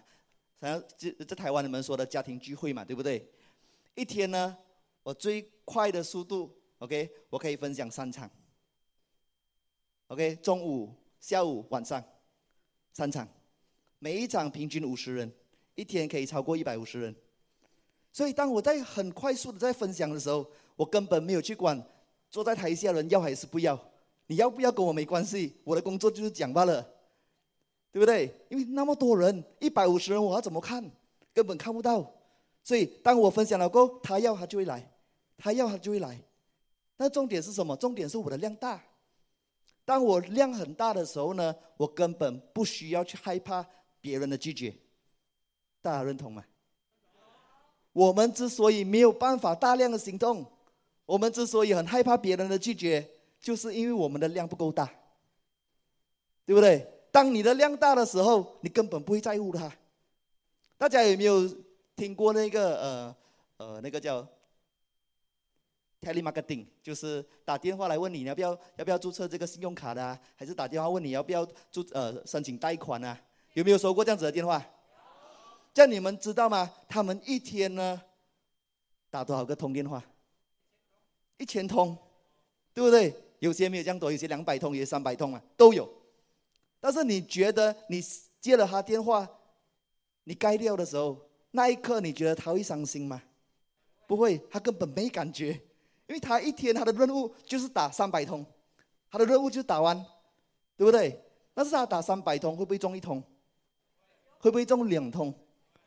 [0.60, 3.30] 像在在台湾你们说的家庭聚会嘛，对不对？
[3.94, 4.56] 一天呢，
[5.04, 8.28] 我最快的速度，OK，我可以分享三场
[10.08, 12.02] ，OK，中午、下午、晚上，
[12.92, 13.28] 三场，
[14.04, 15.32] 每一场平均五十人，
[15.76, 17.16] 一天可以超过一百五十人。
[18.12, 20.46] 所以当我在很快速的在分享的时候，
[20.76, 21.82] 我根本没有去管
[22.28, 23.80] 坐在台下的人要还是不要，
[24.26, 26.86] 你要不要跟我没关系，我的工作就是讲罢了，
[27.90, 28.30] 对不对？
[28.50, 30.84] 因为那么多人，一百五十人，我要怎么看？
[31.32, 32.12] 根本看不到。
[32.62, 34.86] 所以当我分享了过后，他要他就会来，
[35.38, 36.20] 他要他就会来。
[36.98, 37.74] 那重点是什么？
[37.76, 38.84] 重点是我的量大。
[39.82, 43.66] 当我量很大的时候呢，我根本不需要去害怕
[44.04, 44.76] 别人的拒绝。
[45.80, 46.44] 大家认同吗？
[47.94, 50.44] 我们之所以没有办法大量的行动，
[51.06, 53.08] 我们之所以很害怕别人的拒绝，
[53.40, 54.84] 就是因为我们的量不够大，
[56.44, 56.86] 对不对？
[57.10, 59.72] 当你的量大的时候，你根本不会在乎它。
[60.76, 61.48] 大家有没有
[61.96, 63.16] 听过那个呃
[63.56, 64.26] 呃那个叫
[66.02, 70.20] ？Telemarketing 就是打电话来问你，要不要要不要注册这个信用卡的啊？
[70.36, 73.18] 还是打电话问你要不要注呃申请贷款啊？
[73.54, 74.64] 有没有收过这样子的电话？
[75.72, 76.70] 这样你们知道吗？
[76.88, 78.00] 他们一天呢
[79.10, 80.02] 打多少个通电话？
[81.38, 81.96] 一千通，
[82.72, 83.14] 对不对？
[83.38, 85.88] 有些没有这样多，有些两百通，有些三百通啊，都有。
[86.80, 88.02] 但是你觉得你
[88.40, 89.28] 接了他电话，
[90.24, 93.22] 你该掉的时候，那一刻你觉得他会伤心吗？
[94.06, 95.60] 不会，他根本没感觉。
[96.06, 98.44] 因为他一天他的任务就是打三百通，
[99.10, 99.96] 他的任务就是打完，
[100.76, 101.22] 对不对？
[101.54, 103.22] 但是他打三百通会不会中一通？
[104.44, 105.32] 会不会中两通？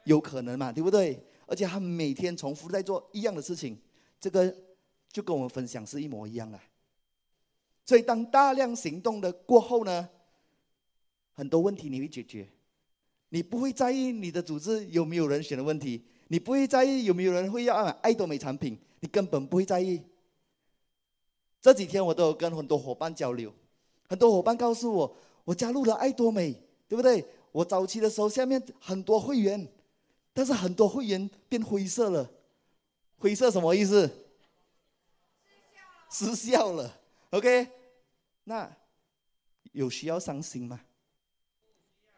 [0.05, 1.23] 有可能嘛，对不对？
[1.45, 3.77] 而且他每天重复在做一样的事情，
[4.19, 4.51] 这个
[5.11, 6.59] 就跟我们分享是一模一样的。
[7.85, 10.09] 所以当大量行动的过后呢，
[11.33, 12.49] 很多问题你会解决，
[13.29, 18.75] 你不会在意你的组织有没有人选的问题，你不会在意有没有人会要爱多美产品。
[19.01, 20.01] 你根本不会在意。
[21.61, 23.53] 这几天我都有跟很多伙伴交流，
[24.09, 27.23] 很多伙伴告诉我，我加入了爱多美，对不对？
[27.57, 29.67] 我早期的时候下面很多会员，
[30.31, 32.29] 但是很多会员变灰色了。
[33.17, 34.07] 灰色什么意思？
[36.11, 36.99] 失效了。
[37.31, 37.67] OK，
[38.43, 38.71] 那
[39.71, 40.79] 有需要伤心吗？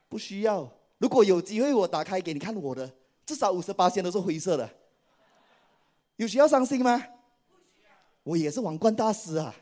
[0.10, 0.70] 不需要。
[0.98, 2.92] 如果有机会，我打开给你看我的，
[3.26, 4.70] 至少五十八线都是灰色的。
[6.18, 7.02] 有需要伤心吗？
[8.24, 9.56] 我也是王冠大师啊，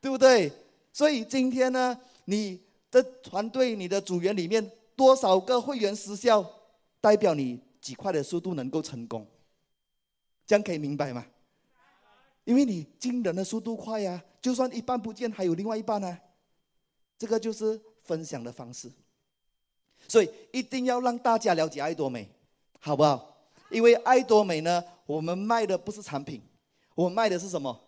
[0.00, 0.50] 对不对？
[0.92, 6.44] 所以今天呢，你的团队、你的组员里面多少个会员失效，
[7.00, 9.24] 代表你几块的速度能够成功，
[10.46, 11.24] 这样可以明白吗？
[12.44, 16.18] 因为你惊人的速度快呀、就算一半不见，还有另外一半呢、
[17.18, 18.90] 这个就是分享的方式，
[20.08, 22.28] 所以一定要让大家了解爱多美，
[22.80, 23.48] 好不好？
[23.70, 26.40] 因为爱多美呢，我们卖的不是产品，
[26.94, 27.82] 我们卖的是什么？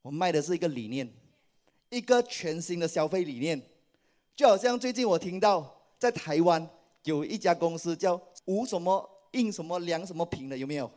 [0.00, 1.10] 我们卖的是一个理念，
[1.90, 3.60] 一个全新的消费理念。
[4.34, 6.68] 就好像最近我听到在台湾
[7.04, 10.90] 有一家公司叫无什么印什么良什么品的，有没有？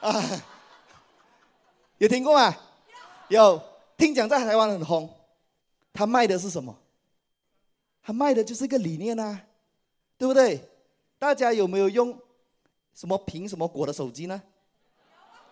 [0.00, 0.12] 啊，
[1.98, 2.56] 有听过吗？
[3.28, 3.60] 有，
[3.96, 5.08] 听讲在台湾很红。
[5.92, 6.76] 他卖的是什么？
[8.02, 9.46] 他卖的就是一个理念啊，
[10.16, 10.68] 对不对？
[11.18, 12.18] 大家有没有用？
[12.92, 14.42] 什么苹什么果的手机呢？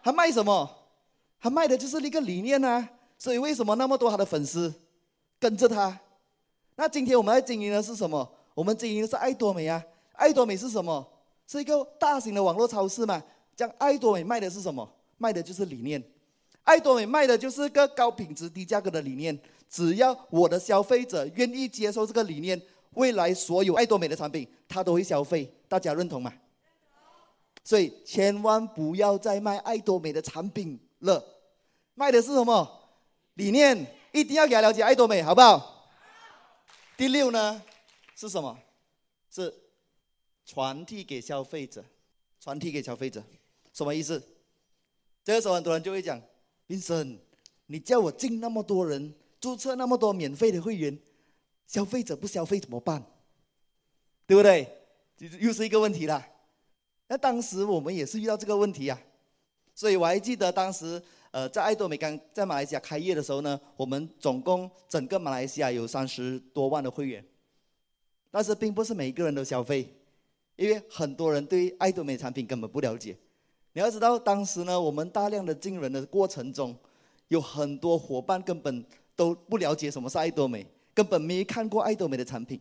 [0.03, 0.68] 他卖什么？
[1.41, 2.89] 他卖的就是那个理念啊！
[3.16, 4.74] 所以为什么那么多他的粉丝
[5.39, 5.99] 跟着他？
[6.74, 8.30] 那今天我们在经营的是什么？
[8.59, 9.80] 我们经营的是爱多美啊！
[10.14, 11.09] 爱多美是什么？
[11.46, 13.22] 是一个大型的网络超市嘛？
[13.54, 14.92] 将爱多美卖的是什么？
[15.16, 16.02] 卖的就是理念。
[16.64, 19.38] 爱多美卖的就是个高品质低价格的理念。
[19.70, 22.61] 只要我的消费者愿意接受这个理念，
[22.94, 25.48] 未来所有爱多美的产品他都会消费。
[25.68, 26.32] 大家认同吗？
[27.62, 31.24] 所以千万不要再卖爱多美的产品了，
[31.94, 32.68] 卖的是什么
[33.34, 33.86] 理念？
[34.11, 35.92] 一定要给他了解爱多美，好不好？
[36.96, 37.62] 第六呢
[38.18, 38.58] 是什么？
[39.30, 39.54] 是
[40.44, 41.84] 传递给消费者，
[42.40, 43.22] 传递给消费者，
[43.72, 44.20] 什么意思？
[45.22, 46.20] 这个时候很多人就会讲
[46.66, 47.16] 林生
[47.66, 50.98] 你叫我进那么多人，注册那么多免费的会员，
[51.68, 53.06] 消费者不消费怎么办？
[54.26, 54.66] 对不对？
[55.38, 56.26] 又是一个问题了。
[57.06, 59.06] 那当时我们也是遇到这个问题呀、啊，
[59.76, 61.00] 所以我还记得当时，
[61.30, 67.24] 呃，在爱多美刚在马来西亚开业的时候呢，我们总共整个马来西亚有三十多万的会员，
[68.30, 69.88] 但是并不是每一个人都消费，
[70.56, 73.16] 因为很多人对爱多美产品根本不了解。
[73.72, 76.76] 你要知道，当时呢，我们大量的进人的过程中，
[77.28, 82.60] 有很多伙伴根本都不了解什么是爱多美，根本没看过爱多美的产品，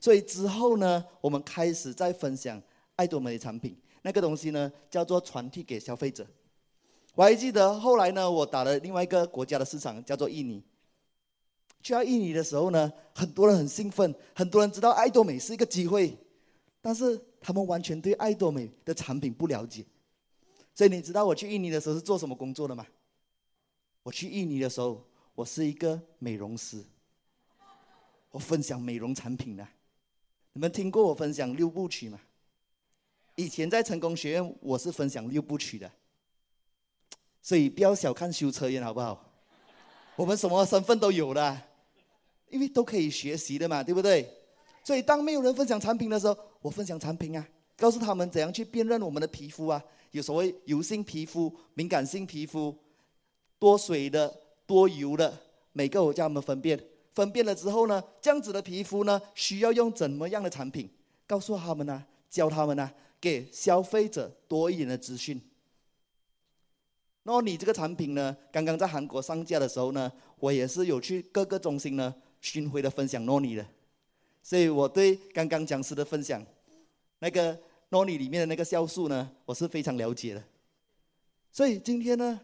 [0.00, 2.60] 所以之后呢，我们开始在分享
[2.96, 3.76] 爱多美的产品。
[4.02, 6.26] 那个东西呢，叫做传递给消费者。
[7.14, 10.62] 我还记得后来呢，我打了另外一个国家的市场，叫做印尼。
[11.86, 16.18] 去到印尼的时候呢，很多人很兴奋，很多人知道爱多美是一个机会，
[16.80, 19.86] 但是他们完全对爱多美的产品不了解。
[20.74, 22.84] 所以你知道我去印尼的时候是做什么工作的吗？
[24.02, 25.00] 我去印尼的时候，
[25.36, 26.84] 我是一个美容师，
[28.32, 29.64] 我分享美容产品的。
[30.54, 32.18] 你们听过我分享六部曲吗？
[33.36, 35.88] 以前在成功学院，我是分享六部曲的。
[37.40, 39.24] 所以不要小看修车员，好不好？
[40.16, 41.62] 我们什么身份都有的，
[42.48, 44.28] 因为都可以学习的嘛，对不对？
[44.84, 49.82] 所以当没有人分享产品的时候，我分享产品啊，告诉他们怎样去辨认我们的皮肤啊，
[50.12, 52.74] 有所谓油性皮肤、敏感性皮肤、
[53.58, 54.32] 多水的、
[54.66, 55.36] 多油的，
[55.72, 56.80] 每个我叫他们分辨。
[57.14, 60.88] 分辨了之后呢，这样子的皮肤呢，需要用怎么样的产品？
[61.26, 62.90] 告诉他们呢、教他们呢、
[63.20, 65.40] 给消费者多一点的资讯。
[67.24, 73.66] 那你这个产品呢，刚刚在韩国上架的时候呢，我也是有去各个中心呢巡回的分享诺尼的，
[74.42, 76.44] 所以我对刚刚讲师的分享，
[77.18, 77.58] 那个
[77.90, 80.44] 诺尼里面的那个酵素呢，我是非常了解的。
[81.50, 82.40] 所以今天呢，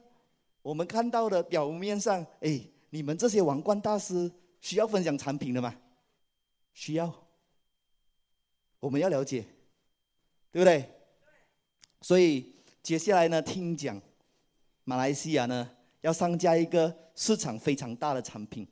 [0.62, 4.30] 我们看到的表面上，哎，你们这些王冠大师。
[4.62, 5.74] 需要分享产品的吗？
[6.72, 7.12] 需要。
[8.78, 9.44] 我们要了解，
[10.52, 10.88] 对不对？
[12.00, 14.00] 所以接下来呢，听讲，
[14.84, 15.68] 马来西亚呢
[16.02, 18.64] 要上架一个市场非常大的产品。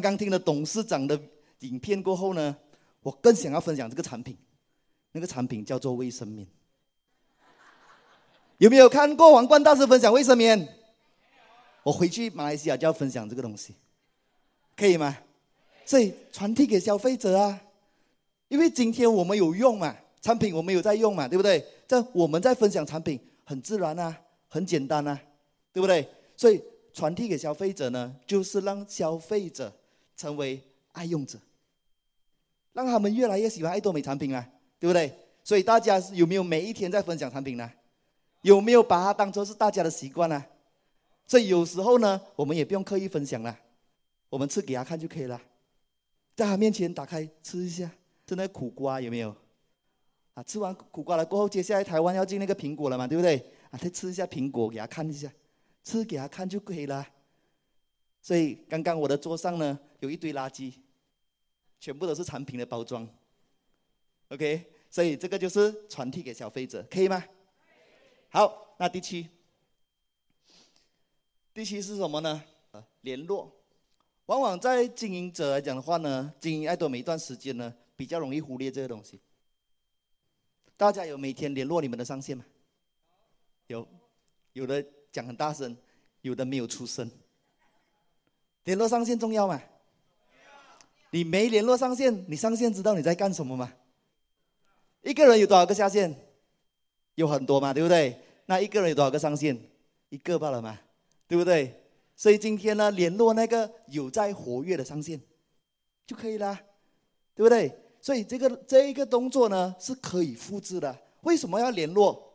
[0.00, 1.20] 刚刚听了董事长的
[1.60, 2.56] 影片过后呢，
[3.02, 4.36] 我更想要分享这个产品。
[5.12, 6.46] 那个产品叫做卫生棉。
[8.56, 10.66] 有没有看过王冠大师分享卫生棉？
[11.82, 13.74] 我回去马来西亚就要分享这个东西。
[14.74, 15.18] 可以吗？
[15.84, 17.60] 所以传递给消费者啊，
[18.48, 21.62] 因为今天我们有用嘛，产品我们有在用嘛，对不对？
[21.86, 24.18] 这我们在分享产品很自然啊，
[24.48, 25.20] 很简单啊，
[25.72, 26.08] 对不对？
[26.36, 26.62] 所以
[26.94, 29.70] 传递给消费者呢，就是让消费者
[30.22, 30.62] 成为
[30.92, 31.36] 爱用者，
[32.72, 34.48] 让他们越来越喜欢爱多美产品啊，
[34.78, 35.12] 对不对？
[35.42, 37.68] 所以大家有没有每一天在分享产品呢？
[38.42, 40.44] 有没有把它当做是大家的习惯呢？
[41.26, 43.58] 所以有时候呢，我们也不用刻意分享了。
[44.28, 45.40] 我们吃给他看就可以了，
[46.36, 47.90] 在他面前打开吃一下，
[48.24, 49.34] 吃那苦瓜有没有？
[50.34, 53.44] 啊，吃完苦瓜了过后，接下来台湾要进那个苹果了嘛，对不对？
[53.70, 55.30] 啊，再吃一下苹果给他看一下，
[55.82, 57.06] 吃给他看就可以了。
[58.22, 60.72] 所以刚刚我的桌上呢有一堆垃圾，
[61.80, 63.06] 全部都是产品的包装。
[64.28, 67.22] OK，所以这个就是传递给消费者，可以吗？
[68.30, 69.28] 好，那第七，
[71.52, 72.42] 第七是什么呢？
[72.70, 73.52] 呃，联络。
[74.26, 79.20] 往往在经营者来讲的话呢，经营爱多美一段时间呢，比较容易忽略这个东西。
[80.76, 82.44] 大家有每天联络你们的上线吗？
[83.66, 83.86] 有，
[84.52, 85.76] 有的讲很大声，
[86.22, 87.10] 有的没有出声。
[88.64, 89.60] 联络上线重要吗？
[91.10, 93.72] 你没联络上线，你上线知道你在干什么吗？
[95.02, 96.14] 一个人有多少个下线？
[97.16, 98.18] 有很多嘛，对不对？
[98.46, 99.58] 那一个人有多少个上线？
[100.08, 100.78] 一个罢了嘛，
[101.26, 101.82] 对不对？
[102.16, 105.20] 所以今天呢，联络那个有在活跃的上线
[106.06, 106.58] 就可以了，
[107.34, 107.78] 对不对？
[108.00, 110.96] 所以这个这一个动作呢是可以复制的。
[111.22, 112.32] 为什么要联络？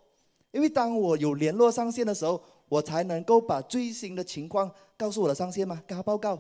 [0.52, 6.40] 因为当我有联络上线的时候，我才能够把最新的情况告诉我的上线吗，跟他报告。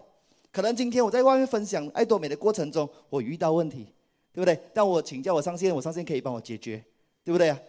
[0.51, 3.93] 可能今天我在外面分享爱多美的过程中，我遇到问题，
[4.33, 4.59] 对不对？
[4.73, 6.83] 但我请教我上线，我上线可以帮我解决，
[7.23, 7.59] 对不对啊？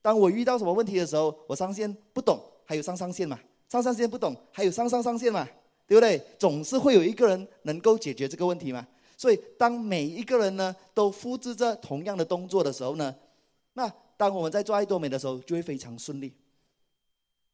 [0.00, 3.38] 当我遇到什么问题的时候，我上线不懂，还有上上线嘛。
[3.68, 5.48] 上上线不懂，还有上上上线嘛，
[5.86, 6.20] 对不对？
[6.38, 8.86] 总是会有一个人能够解决这个问题嘛。
[9.16, 13.14] 所以，当每一个人呢都复制着同样的动作的时候呢，
[13.72, 16.32] 那当我们在做爱多美的时候，就会非常顺利。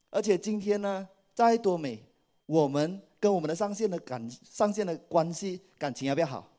[0.09, 2.03] 而且今天呢，在爱多美，
[2.45, 6.51] 我们跟我们的上线的感上线的关系感情要不要好？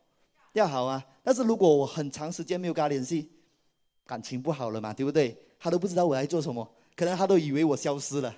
[0.53, 1.05] 要好啊。
[1.23, 3.29] 但是如果我很长时间没有跟他联系，
[4.05, 5.37] 感情不好了嘛，对不对？
[5.59, 8.35] 他都不知道我在做什么，可能他都以为我消失了。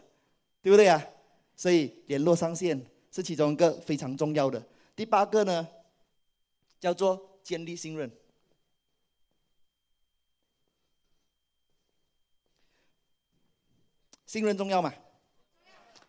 [0.62, 1.06] 对不对啊？
[1.56, 4.66] 所以联络上线是其中一个非常重要的。
[4.96, 5.68] 第八个呢，
[6.80, 8.10] 叫做建立信任。
[14.26, 14.92] 信任重要吗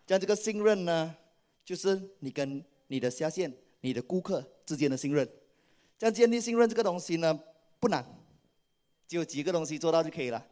[0.04, 0.06] 吗？
[0.06, 1.16] 像这个信任呢，
[1.64, 5.28] 就是你跟你的下线、你的顾客之间的信任。
[5.98, 7.40] 像建立信任这个东西呢，
[7.80, 8.04] 不难，
[9.08, 10.46] 只有几个东西做到就可以了。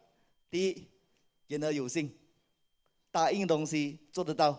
[0.51, 0.89] 第一，
[1.49, 2.19] 言而有信。
[3.11, 4.59] 答应东西做得到，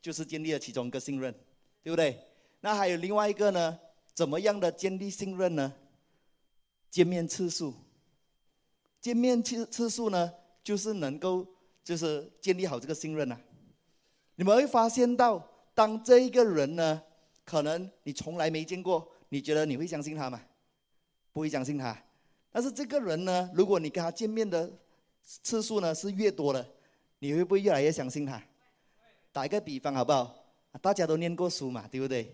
[0.00, 1.30] 就是建立了其中一个信任，
[1.82, 2.18] 对不对？
[2.62, 3.78] 那还有另外一个呢？
[4.14, 5.74] 怎么样的建立信任呢？
[6.90, 7.74] 见面次数，
[8.98, 10.32] 见面次次数呢，
[10.64, 11.46] 就是能够
[11.84, 13.38] 就是建立好这个信任啊。
[14.36, 17.02] 你们会发现到，当这一个人呢，
[17.44, 20.40] 可能你从来没见过，你觉得你会相信他吗？
[21.32, 22.00] 不会相信他。
[22.50, 24.72] 但是这个人呢，如果你跟他见面的
[25.42, 26.66] 次数呢是越多的。
[27.18, 28.40] 你会不会越来越相信他？
[29.32, 30.36] 打一个比方好不好？
[30.82, 32.30] 大家都念过书嘛，对不对？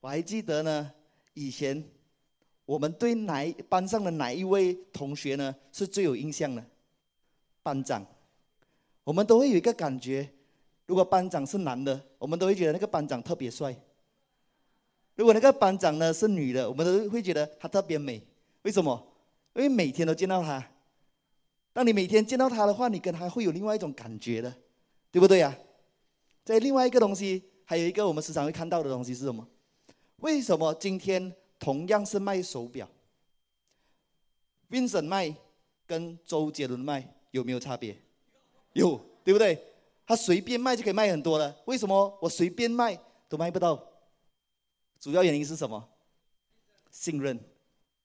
[0.00, 0.90] 我还记得呢，
[1.34, 1.84] 以前
[2.64, 6.64] 我们对哪班上的哪一位同学呢是最有印象的？
[7.62, 8.06] 班长，
[9.04, 10.32] 我们都会有一个感觉，
[10.88, 13.70] 如果班长是男的，我们都会觉得那个班长特别帅；
[15.16, 18.26] 如果那个班长呢是女的，我们都会觉得她特别美。
[18.62, 19.06] 为什么？
[19.54, 20.66] 因为每天都见到她。
[21.74, 24.52] 当你每天见到她的话，你跟她会有另外一种感觉的，
[25.10, 25.54] 对不对呀？
[26.42, 29.46] 在另外一个东西，还有一个我们时常会看到的东西是什么？
[30.16, 32.88] 为什么今天同样是卖手表
[34.70, 35.36] ，Vincent 卖
[35.86, 37.94] 跟周杰伦卖有没有差别？
[38.72, 39.62] 有，对不对？
[40.08, 41.54] 他随便卖就可以卖很多了。
[41.66, 42.98] 为什么我随便卖
[43.28, 43.78] 都卖不到？
[44.98, 45.86] 主要原因是什么？
[46.90, 47.38] 信任。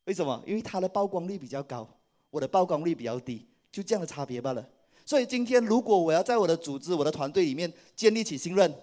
[0.04, 0.43] 为什么？
[0.45, 1.88] 因为他的曝光率比较高，
[2.30, 4.70] 我的曝光率比较低，就这样的差别罢了。
[5.06, 8.76] 所以今天如果我要在我的组织、我的团队里面建立起信任，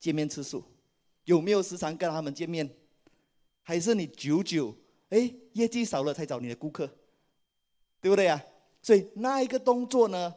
[0.00, 0.64] 见面次数。
[1.24, 2.66] 有没有时常跟他们见面？
[3.62, 4.74] 还是你久久
[5.10, 6.88] 哎业绩少了才找你的顾客，
[8.00, 8.42] 对不对呀？
[8.80, 10.34] 所以那一个动作呢，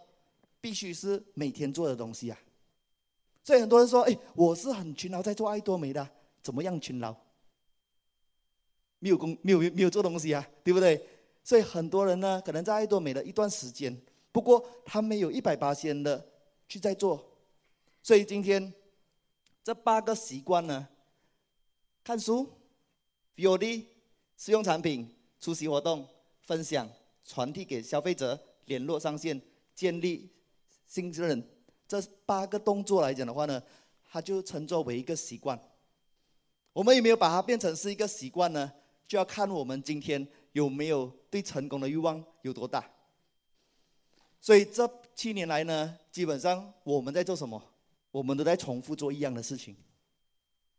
[0.62, 2.40] 必须是每天做的东西啊。
[3.44, 6.10] 所以很多人说，哎，我是很勤劳在做爱多美的，
[6.42, 7.16] 怎么样勤劳？
[9.00, 11.04] 没有工，没有没有做东西啊，对不对？
[11.44, 14.00] 所以很多人呢，可能在爱多美的一段时间，
[14.32, 16.28] 不过他没有一百八千的
[16.68, 17.38] 去在做。
[18.04, 18.74] 所以今天。
[19.62, 20.88] 这八个习惯呢：
[22.04, 22.50] 看书、
[23.36, 23.86] VOD、
[24.36, 26.08] 试用产品、出席活动、
[26.42, 26.90] 分享、
[27.24, 29.40] 传递给消费者、联络上线、
[29.76, 30.32] 建立
[30.90, 31.42] 信任。
[31.88, 33.64] 这八个动作来讲的话呢，
[34.12, 35.58] 它就称作为一个习惯。
[36.74, 38.70] 我们有没有把它变成是一个习惯呢？
[39.08, 42.88] 就要看我们今天有没有对成功的欲望有多大。
[44.40, 47.62] 所以这七年来呢，基本上我们在做什么？
[48.12, 49.76] 我们都在重复做一样的事情，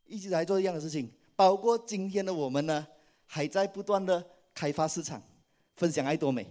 [0.06, 1.10] 一直在做一样的事情。
[1.34, 2.86] 包括今天的我们呢，
[3.26, 5.20] 还在不断的开发市场，
[5.74, 6.46] 分享爱多美，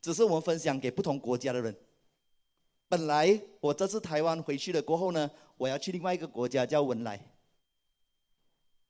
[0.00, 1.76] 只是我们分享给不同国家的人。
[2.90, 7.18] 本来我这次台湾回去了过后呢，我要去另外一个国家叫文莱。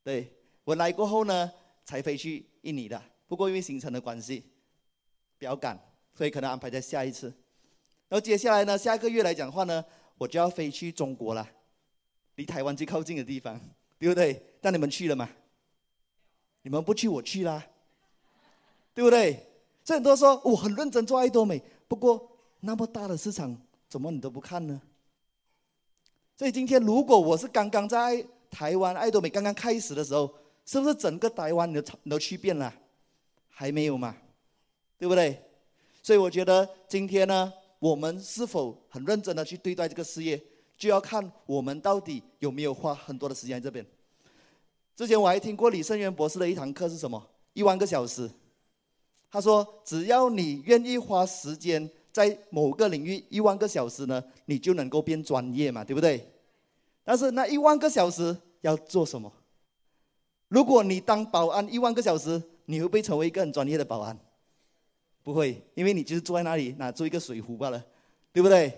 [0.02, 0.34] 对，
[0.64, 1.52] 文莱过后呢，
[1.84, 3.00] 才飞去印尼的。
[3.28, 4.42] 不过因为行程的关系
[5.38, 5.78] 比较赶，
[6.14, 7.26] 所以可能安排在下一次。
[8.08, 9.84] 然后接下来呢，下个月来讲的话呢。
[10.20, 11.48] 我就要飞去中国了，
[12.34, 13.58] 离台湾最靠近的地方，
[13.98, 14.38] 对不对？
[14.60, 15.26] 但你们去了吗？
[16.60, 17.66] 你们不去，我去啦，
[18.92, 19.32] 对不对？
[19.82, 23.58] 所以很多人说我很认真做爱多美，不过那么大的市场，
[23.90, 24.80] 怎么你都不看呢？
[26.38, 30.32] 所以今天如果我是刚刚在台湾爱多美刚刚开始的时候，
[30.64, 32.72] 是不是整个台湾你都都去遍了？
[33.48, 34.16] 还没有嘛，
[34.96, 35.38] 对不对？
[36.02, 37.52] 所以我觉得今天呢。
[37.80, 40.38] 我们是否很认真的去对待这个事业，
[40.76, 43.86] 就要看我们到底有没有花很多的时间在这边。
[44.94, 47.26] 之前我还听过李胜渊博士的一堂课是什么？
[47.54, 48.30] 一万个小时。
[49.30, 56.26] 他说，只要你愿意花时间在某个领域一万个小时呢，你就能够变专业嘛，对不对？
[57.04, 59.32] 但是那一万个小时要做什么？
[60.48, 64.18] 如果你当保安一万个小时，你会不会成为一个很专业的保安？
[65.22, 67.84] 不会，因为你就是坐在那里拿住一个水壶罢了，
[68.32, 68.72] 对不对？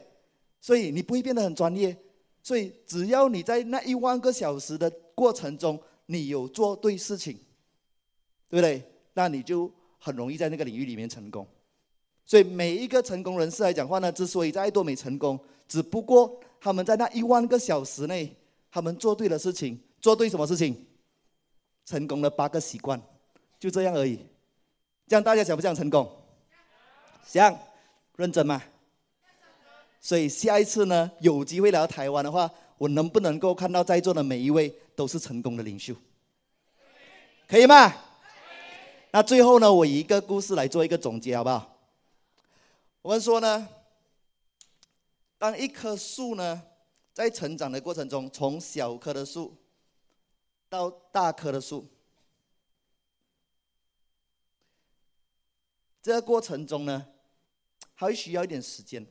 [0.61, 1.97] 所以你不会变得很专业。
[2.43, 7.35] 所以只要你在那一万个小时的过程中，你有做对事情，
[8.49, 8.83] 对不对？
[9.14, 11.47] 那你就很容易在那个领域里面成功。
[12.25, 18.35] 所以每一个成功人士来讲话呢，之所以在爱多美成功，只不过他们在那一万个小时内，
[18.70, 20.77] 他们做对了事情，做对什么事情？
[21.85, 23.01] 成功了八个习惯，
[23.59, 24.18] 就这样而已。
[25.09, 26.09] 这样大家想不想成功？
[27.27, 27.59] 想
[28.16, 28.62] 认真吗？
[30.01, 35.95] 所以下一次呢，有机会来到台湾的话，我能不能够看到在座的每一位都是成功的领袖？
[37.49, 37.93] 可以吗？
[39.11, 41.72] 那最后呢，我以一个故事来做一个总结，好不好？
[43.03, 43.68] 我们说呢，
[45.36, 46.62] 当一棵树呢，
[47.12, 49.57] 在成长的过程中，从小棵的树
[50.68, 51.84] 到大棵的树，
[56.00, 57.05] 这个过程中呢，
[57.94, 59.05] 还需要一点时间，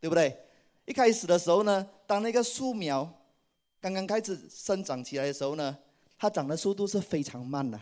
[0.00, 0.44] 对不对？
[0.86, 3.22] 一开始的时候呢，当那个树苗
[3.82, 5.76] 刚刚开始生长起来的时候呢，
[6.16, 7.78] 它长的速度是非常慢的。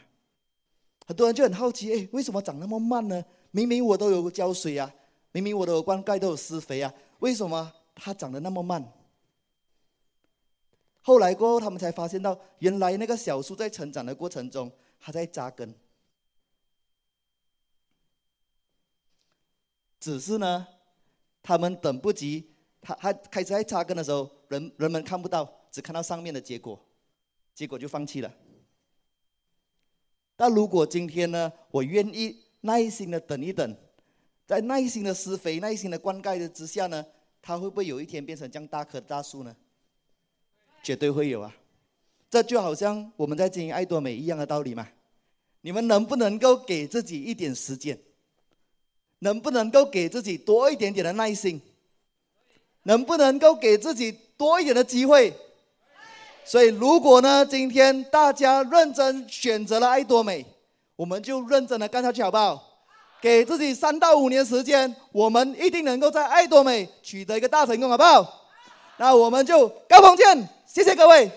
[1.07, 3.25] 很多人就很好奇，哎，为什么长那么慢呢？
[3.53, 4.93] 明明我都有浇水啊，
[5.35, 8.93] 明明我都有灌溉，都有施肥啊，为什么它长得那么慢？
[11.03, 14.71] 后来过后，他们才发现到，原来那个小树在成长的过程中，
[15.01, 15.75] 它在扎根。
[19.99, 20.69] 只是呢，
[21.43, 26.81] 他们等不及，他他开始在扎根的时候，人人们看不到，只看到上面的结果，
[27.53, 28.33] 结果就放弃了。
[30.37, 33.77] 但如果今天呢，我愿意耐心的等一等，
[34.47, 37.05] 在耐心的施肥、耐心的灌溉的之下呢，
[37.41, 39.55] 它会不会有一天变成这样大棵大树呢？
[40.83, 41.55] 绝对会有啊！
[42.31, 44.87] 这就好像我们在经营爱多美一样的道理嘛。
[45.63, 47.99] 你们能不能够给自己一点时间？
[49.21, 51.61] 能不能够给自己多一点点的耐心？
[52.83, 55.33] 能不能够给自己多一点的机会？
[56.45, 60.45] 所以，如果呢，今天大家认真选择了爱多美，
[60.97, 62.74] 我们就认真的干下去，好不好？
[63.21, 68.43] 给自己三到五年时间，我们一定能够在爱多美取得一个大成功，好不好？
[68.99, 71.31] 那我们就高朋见，谢谢各位。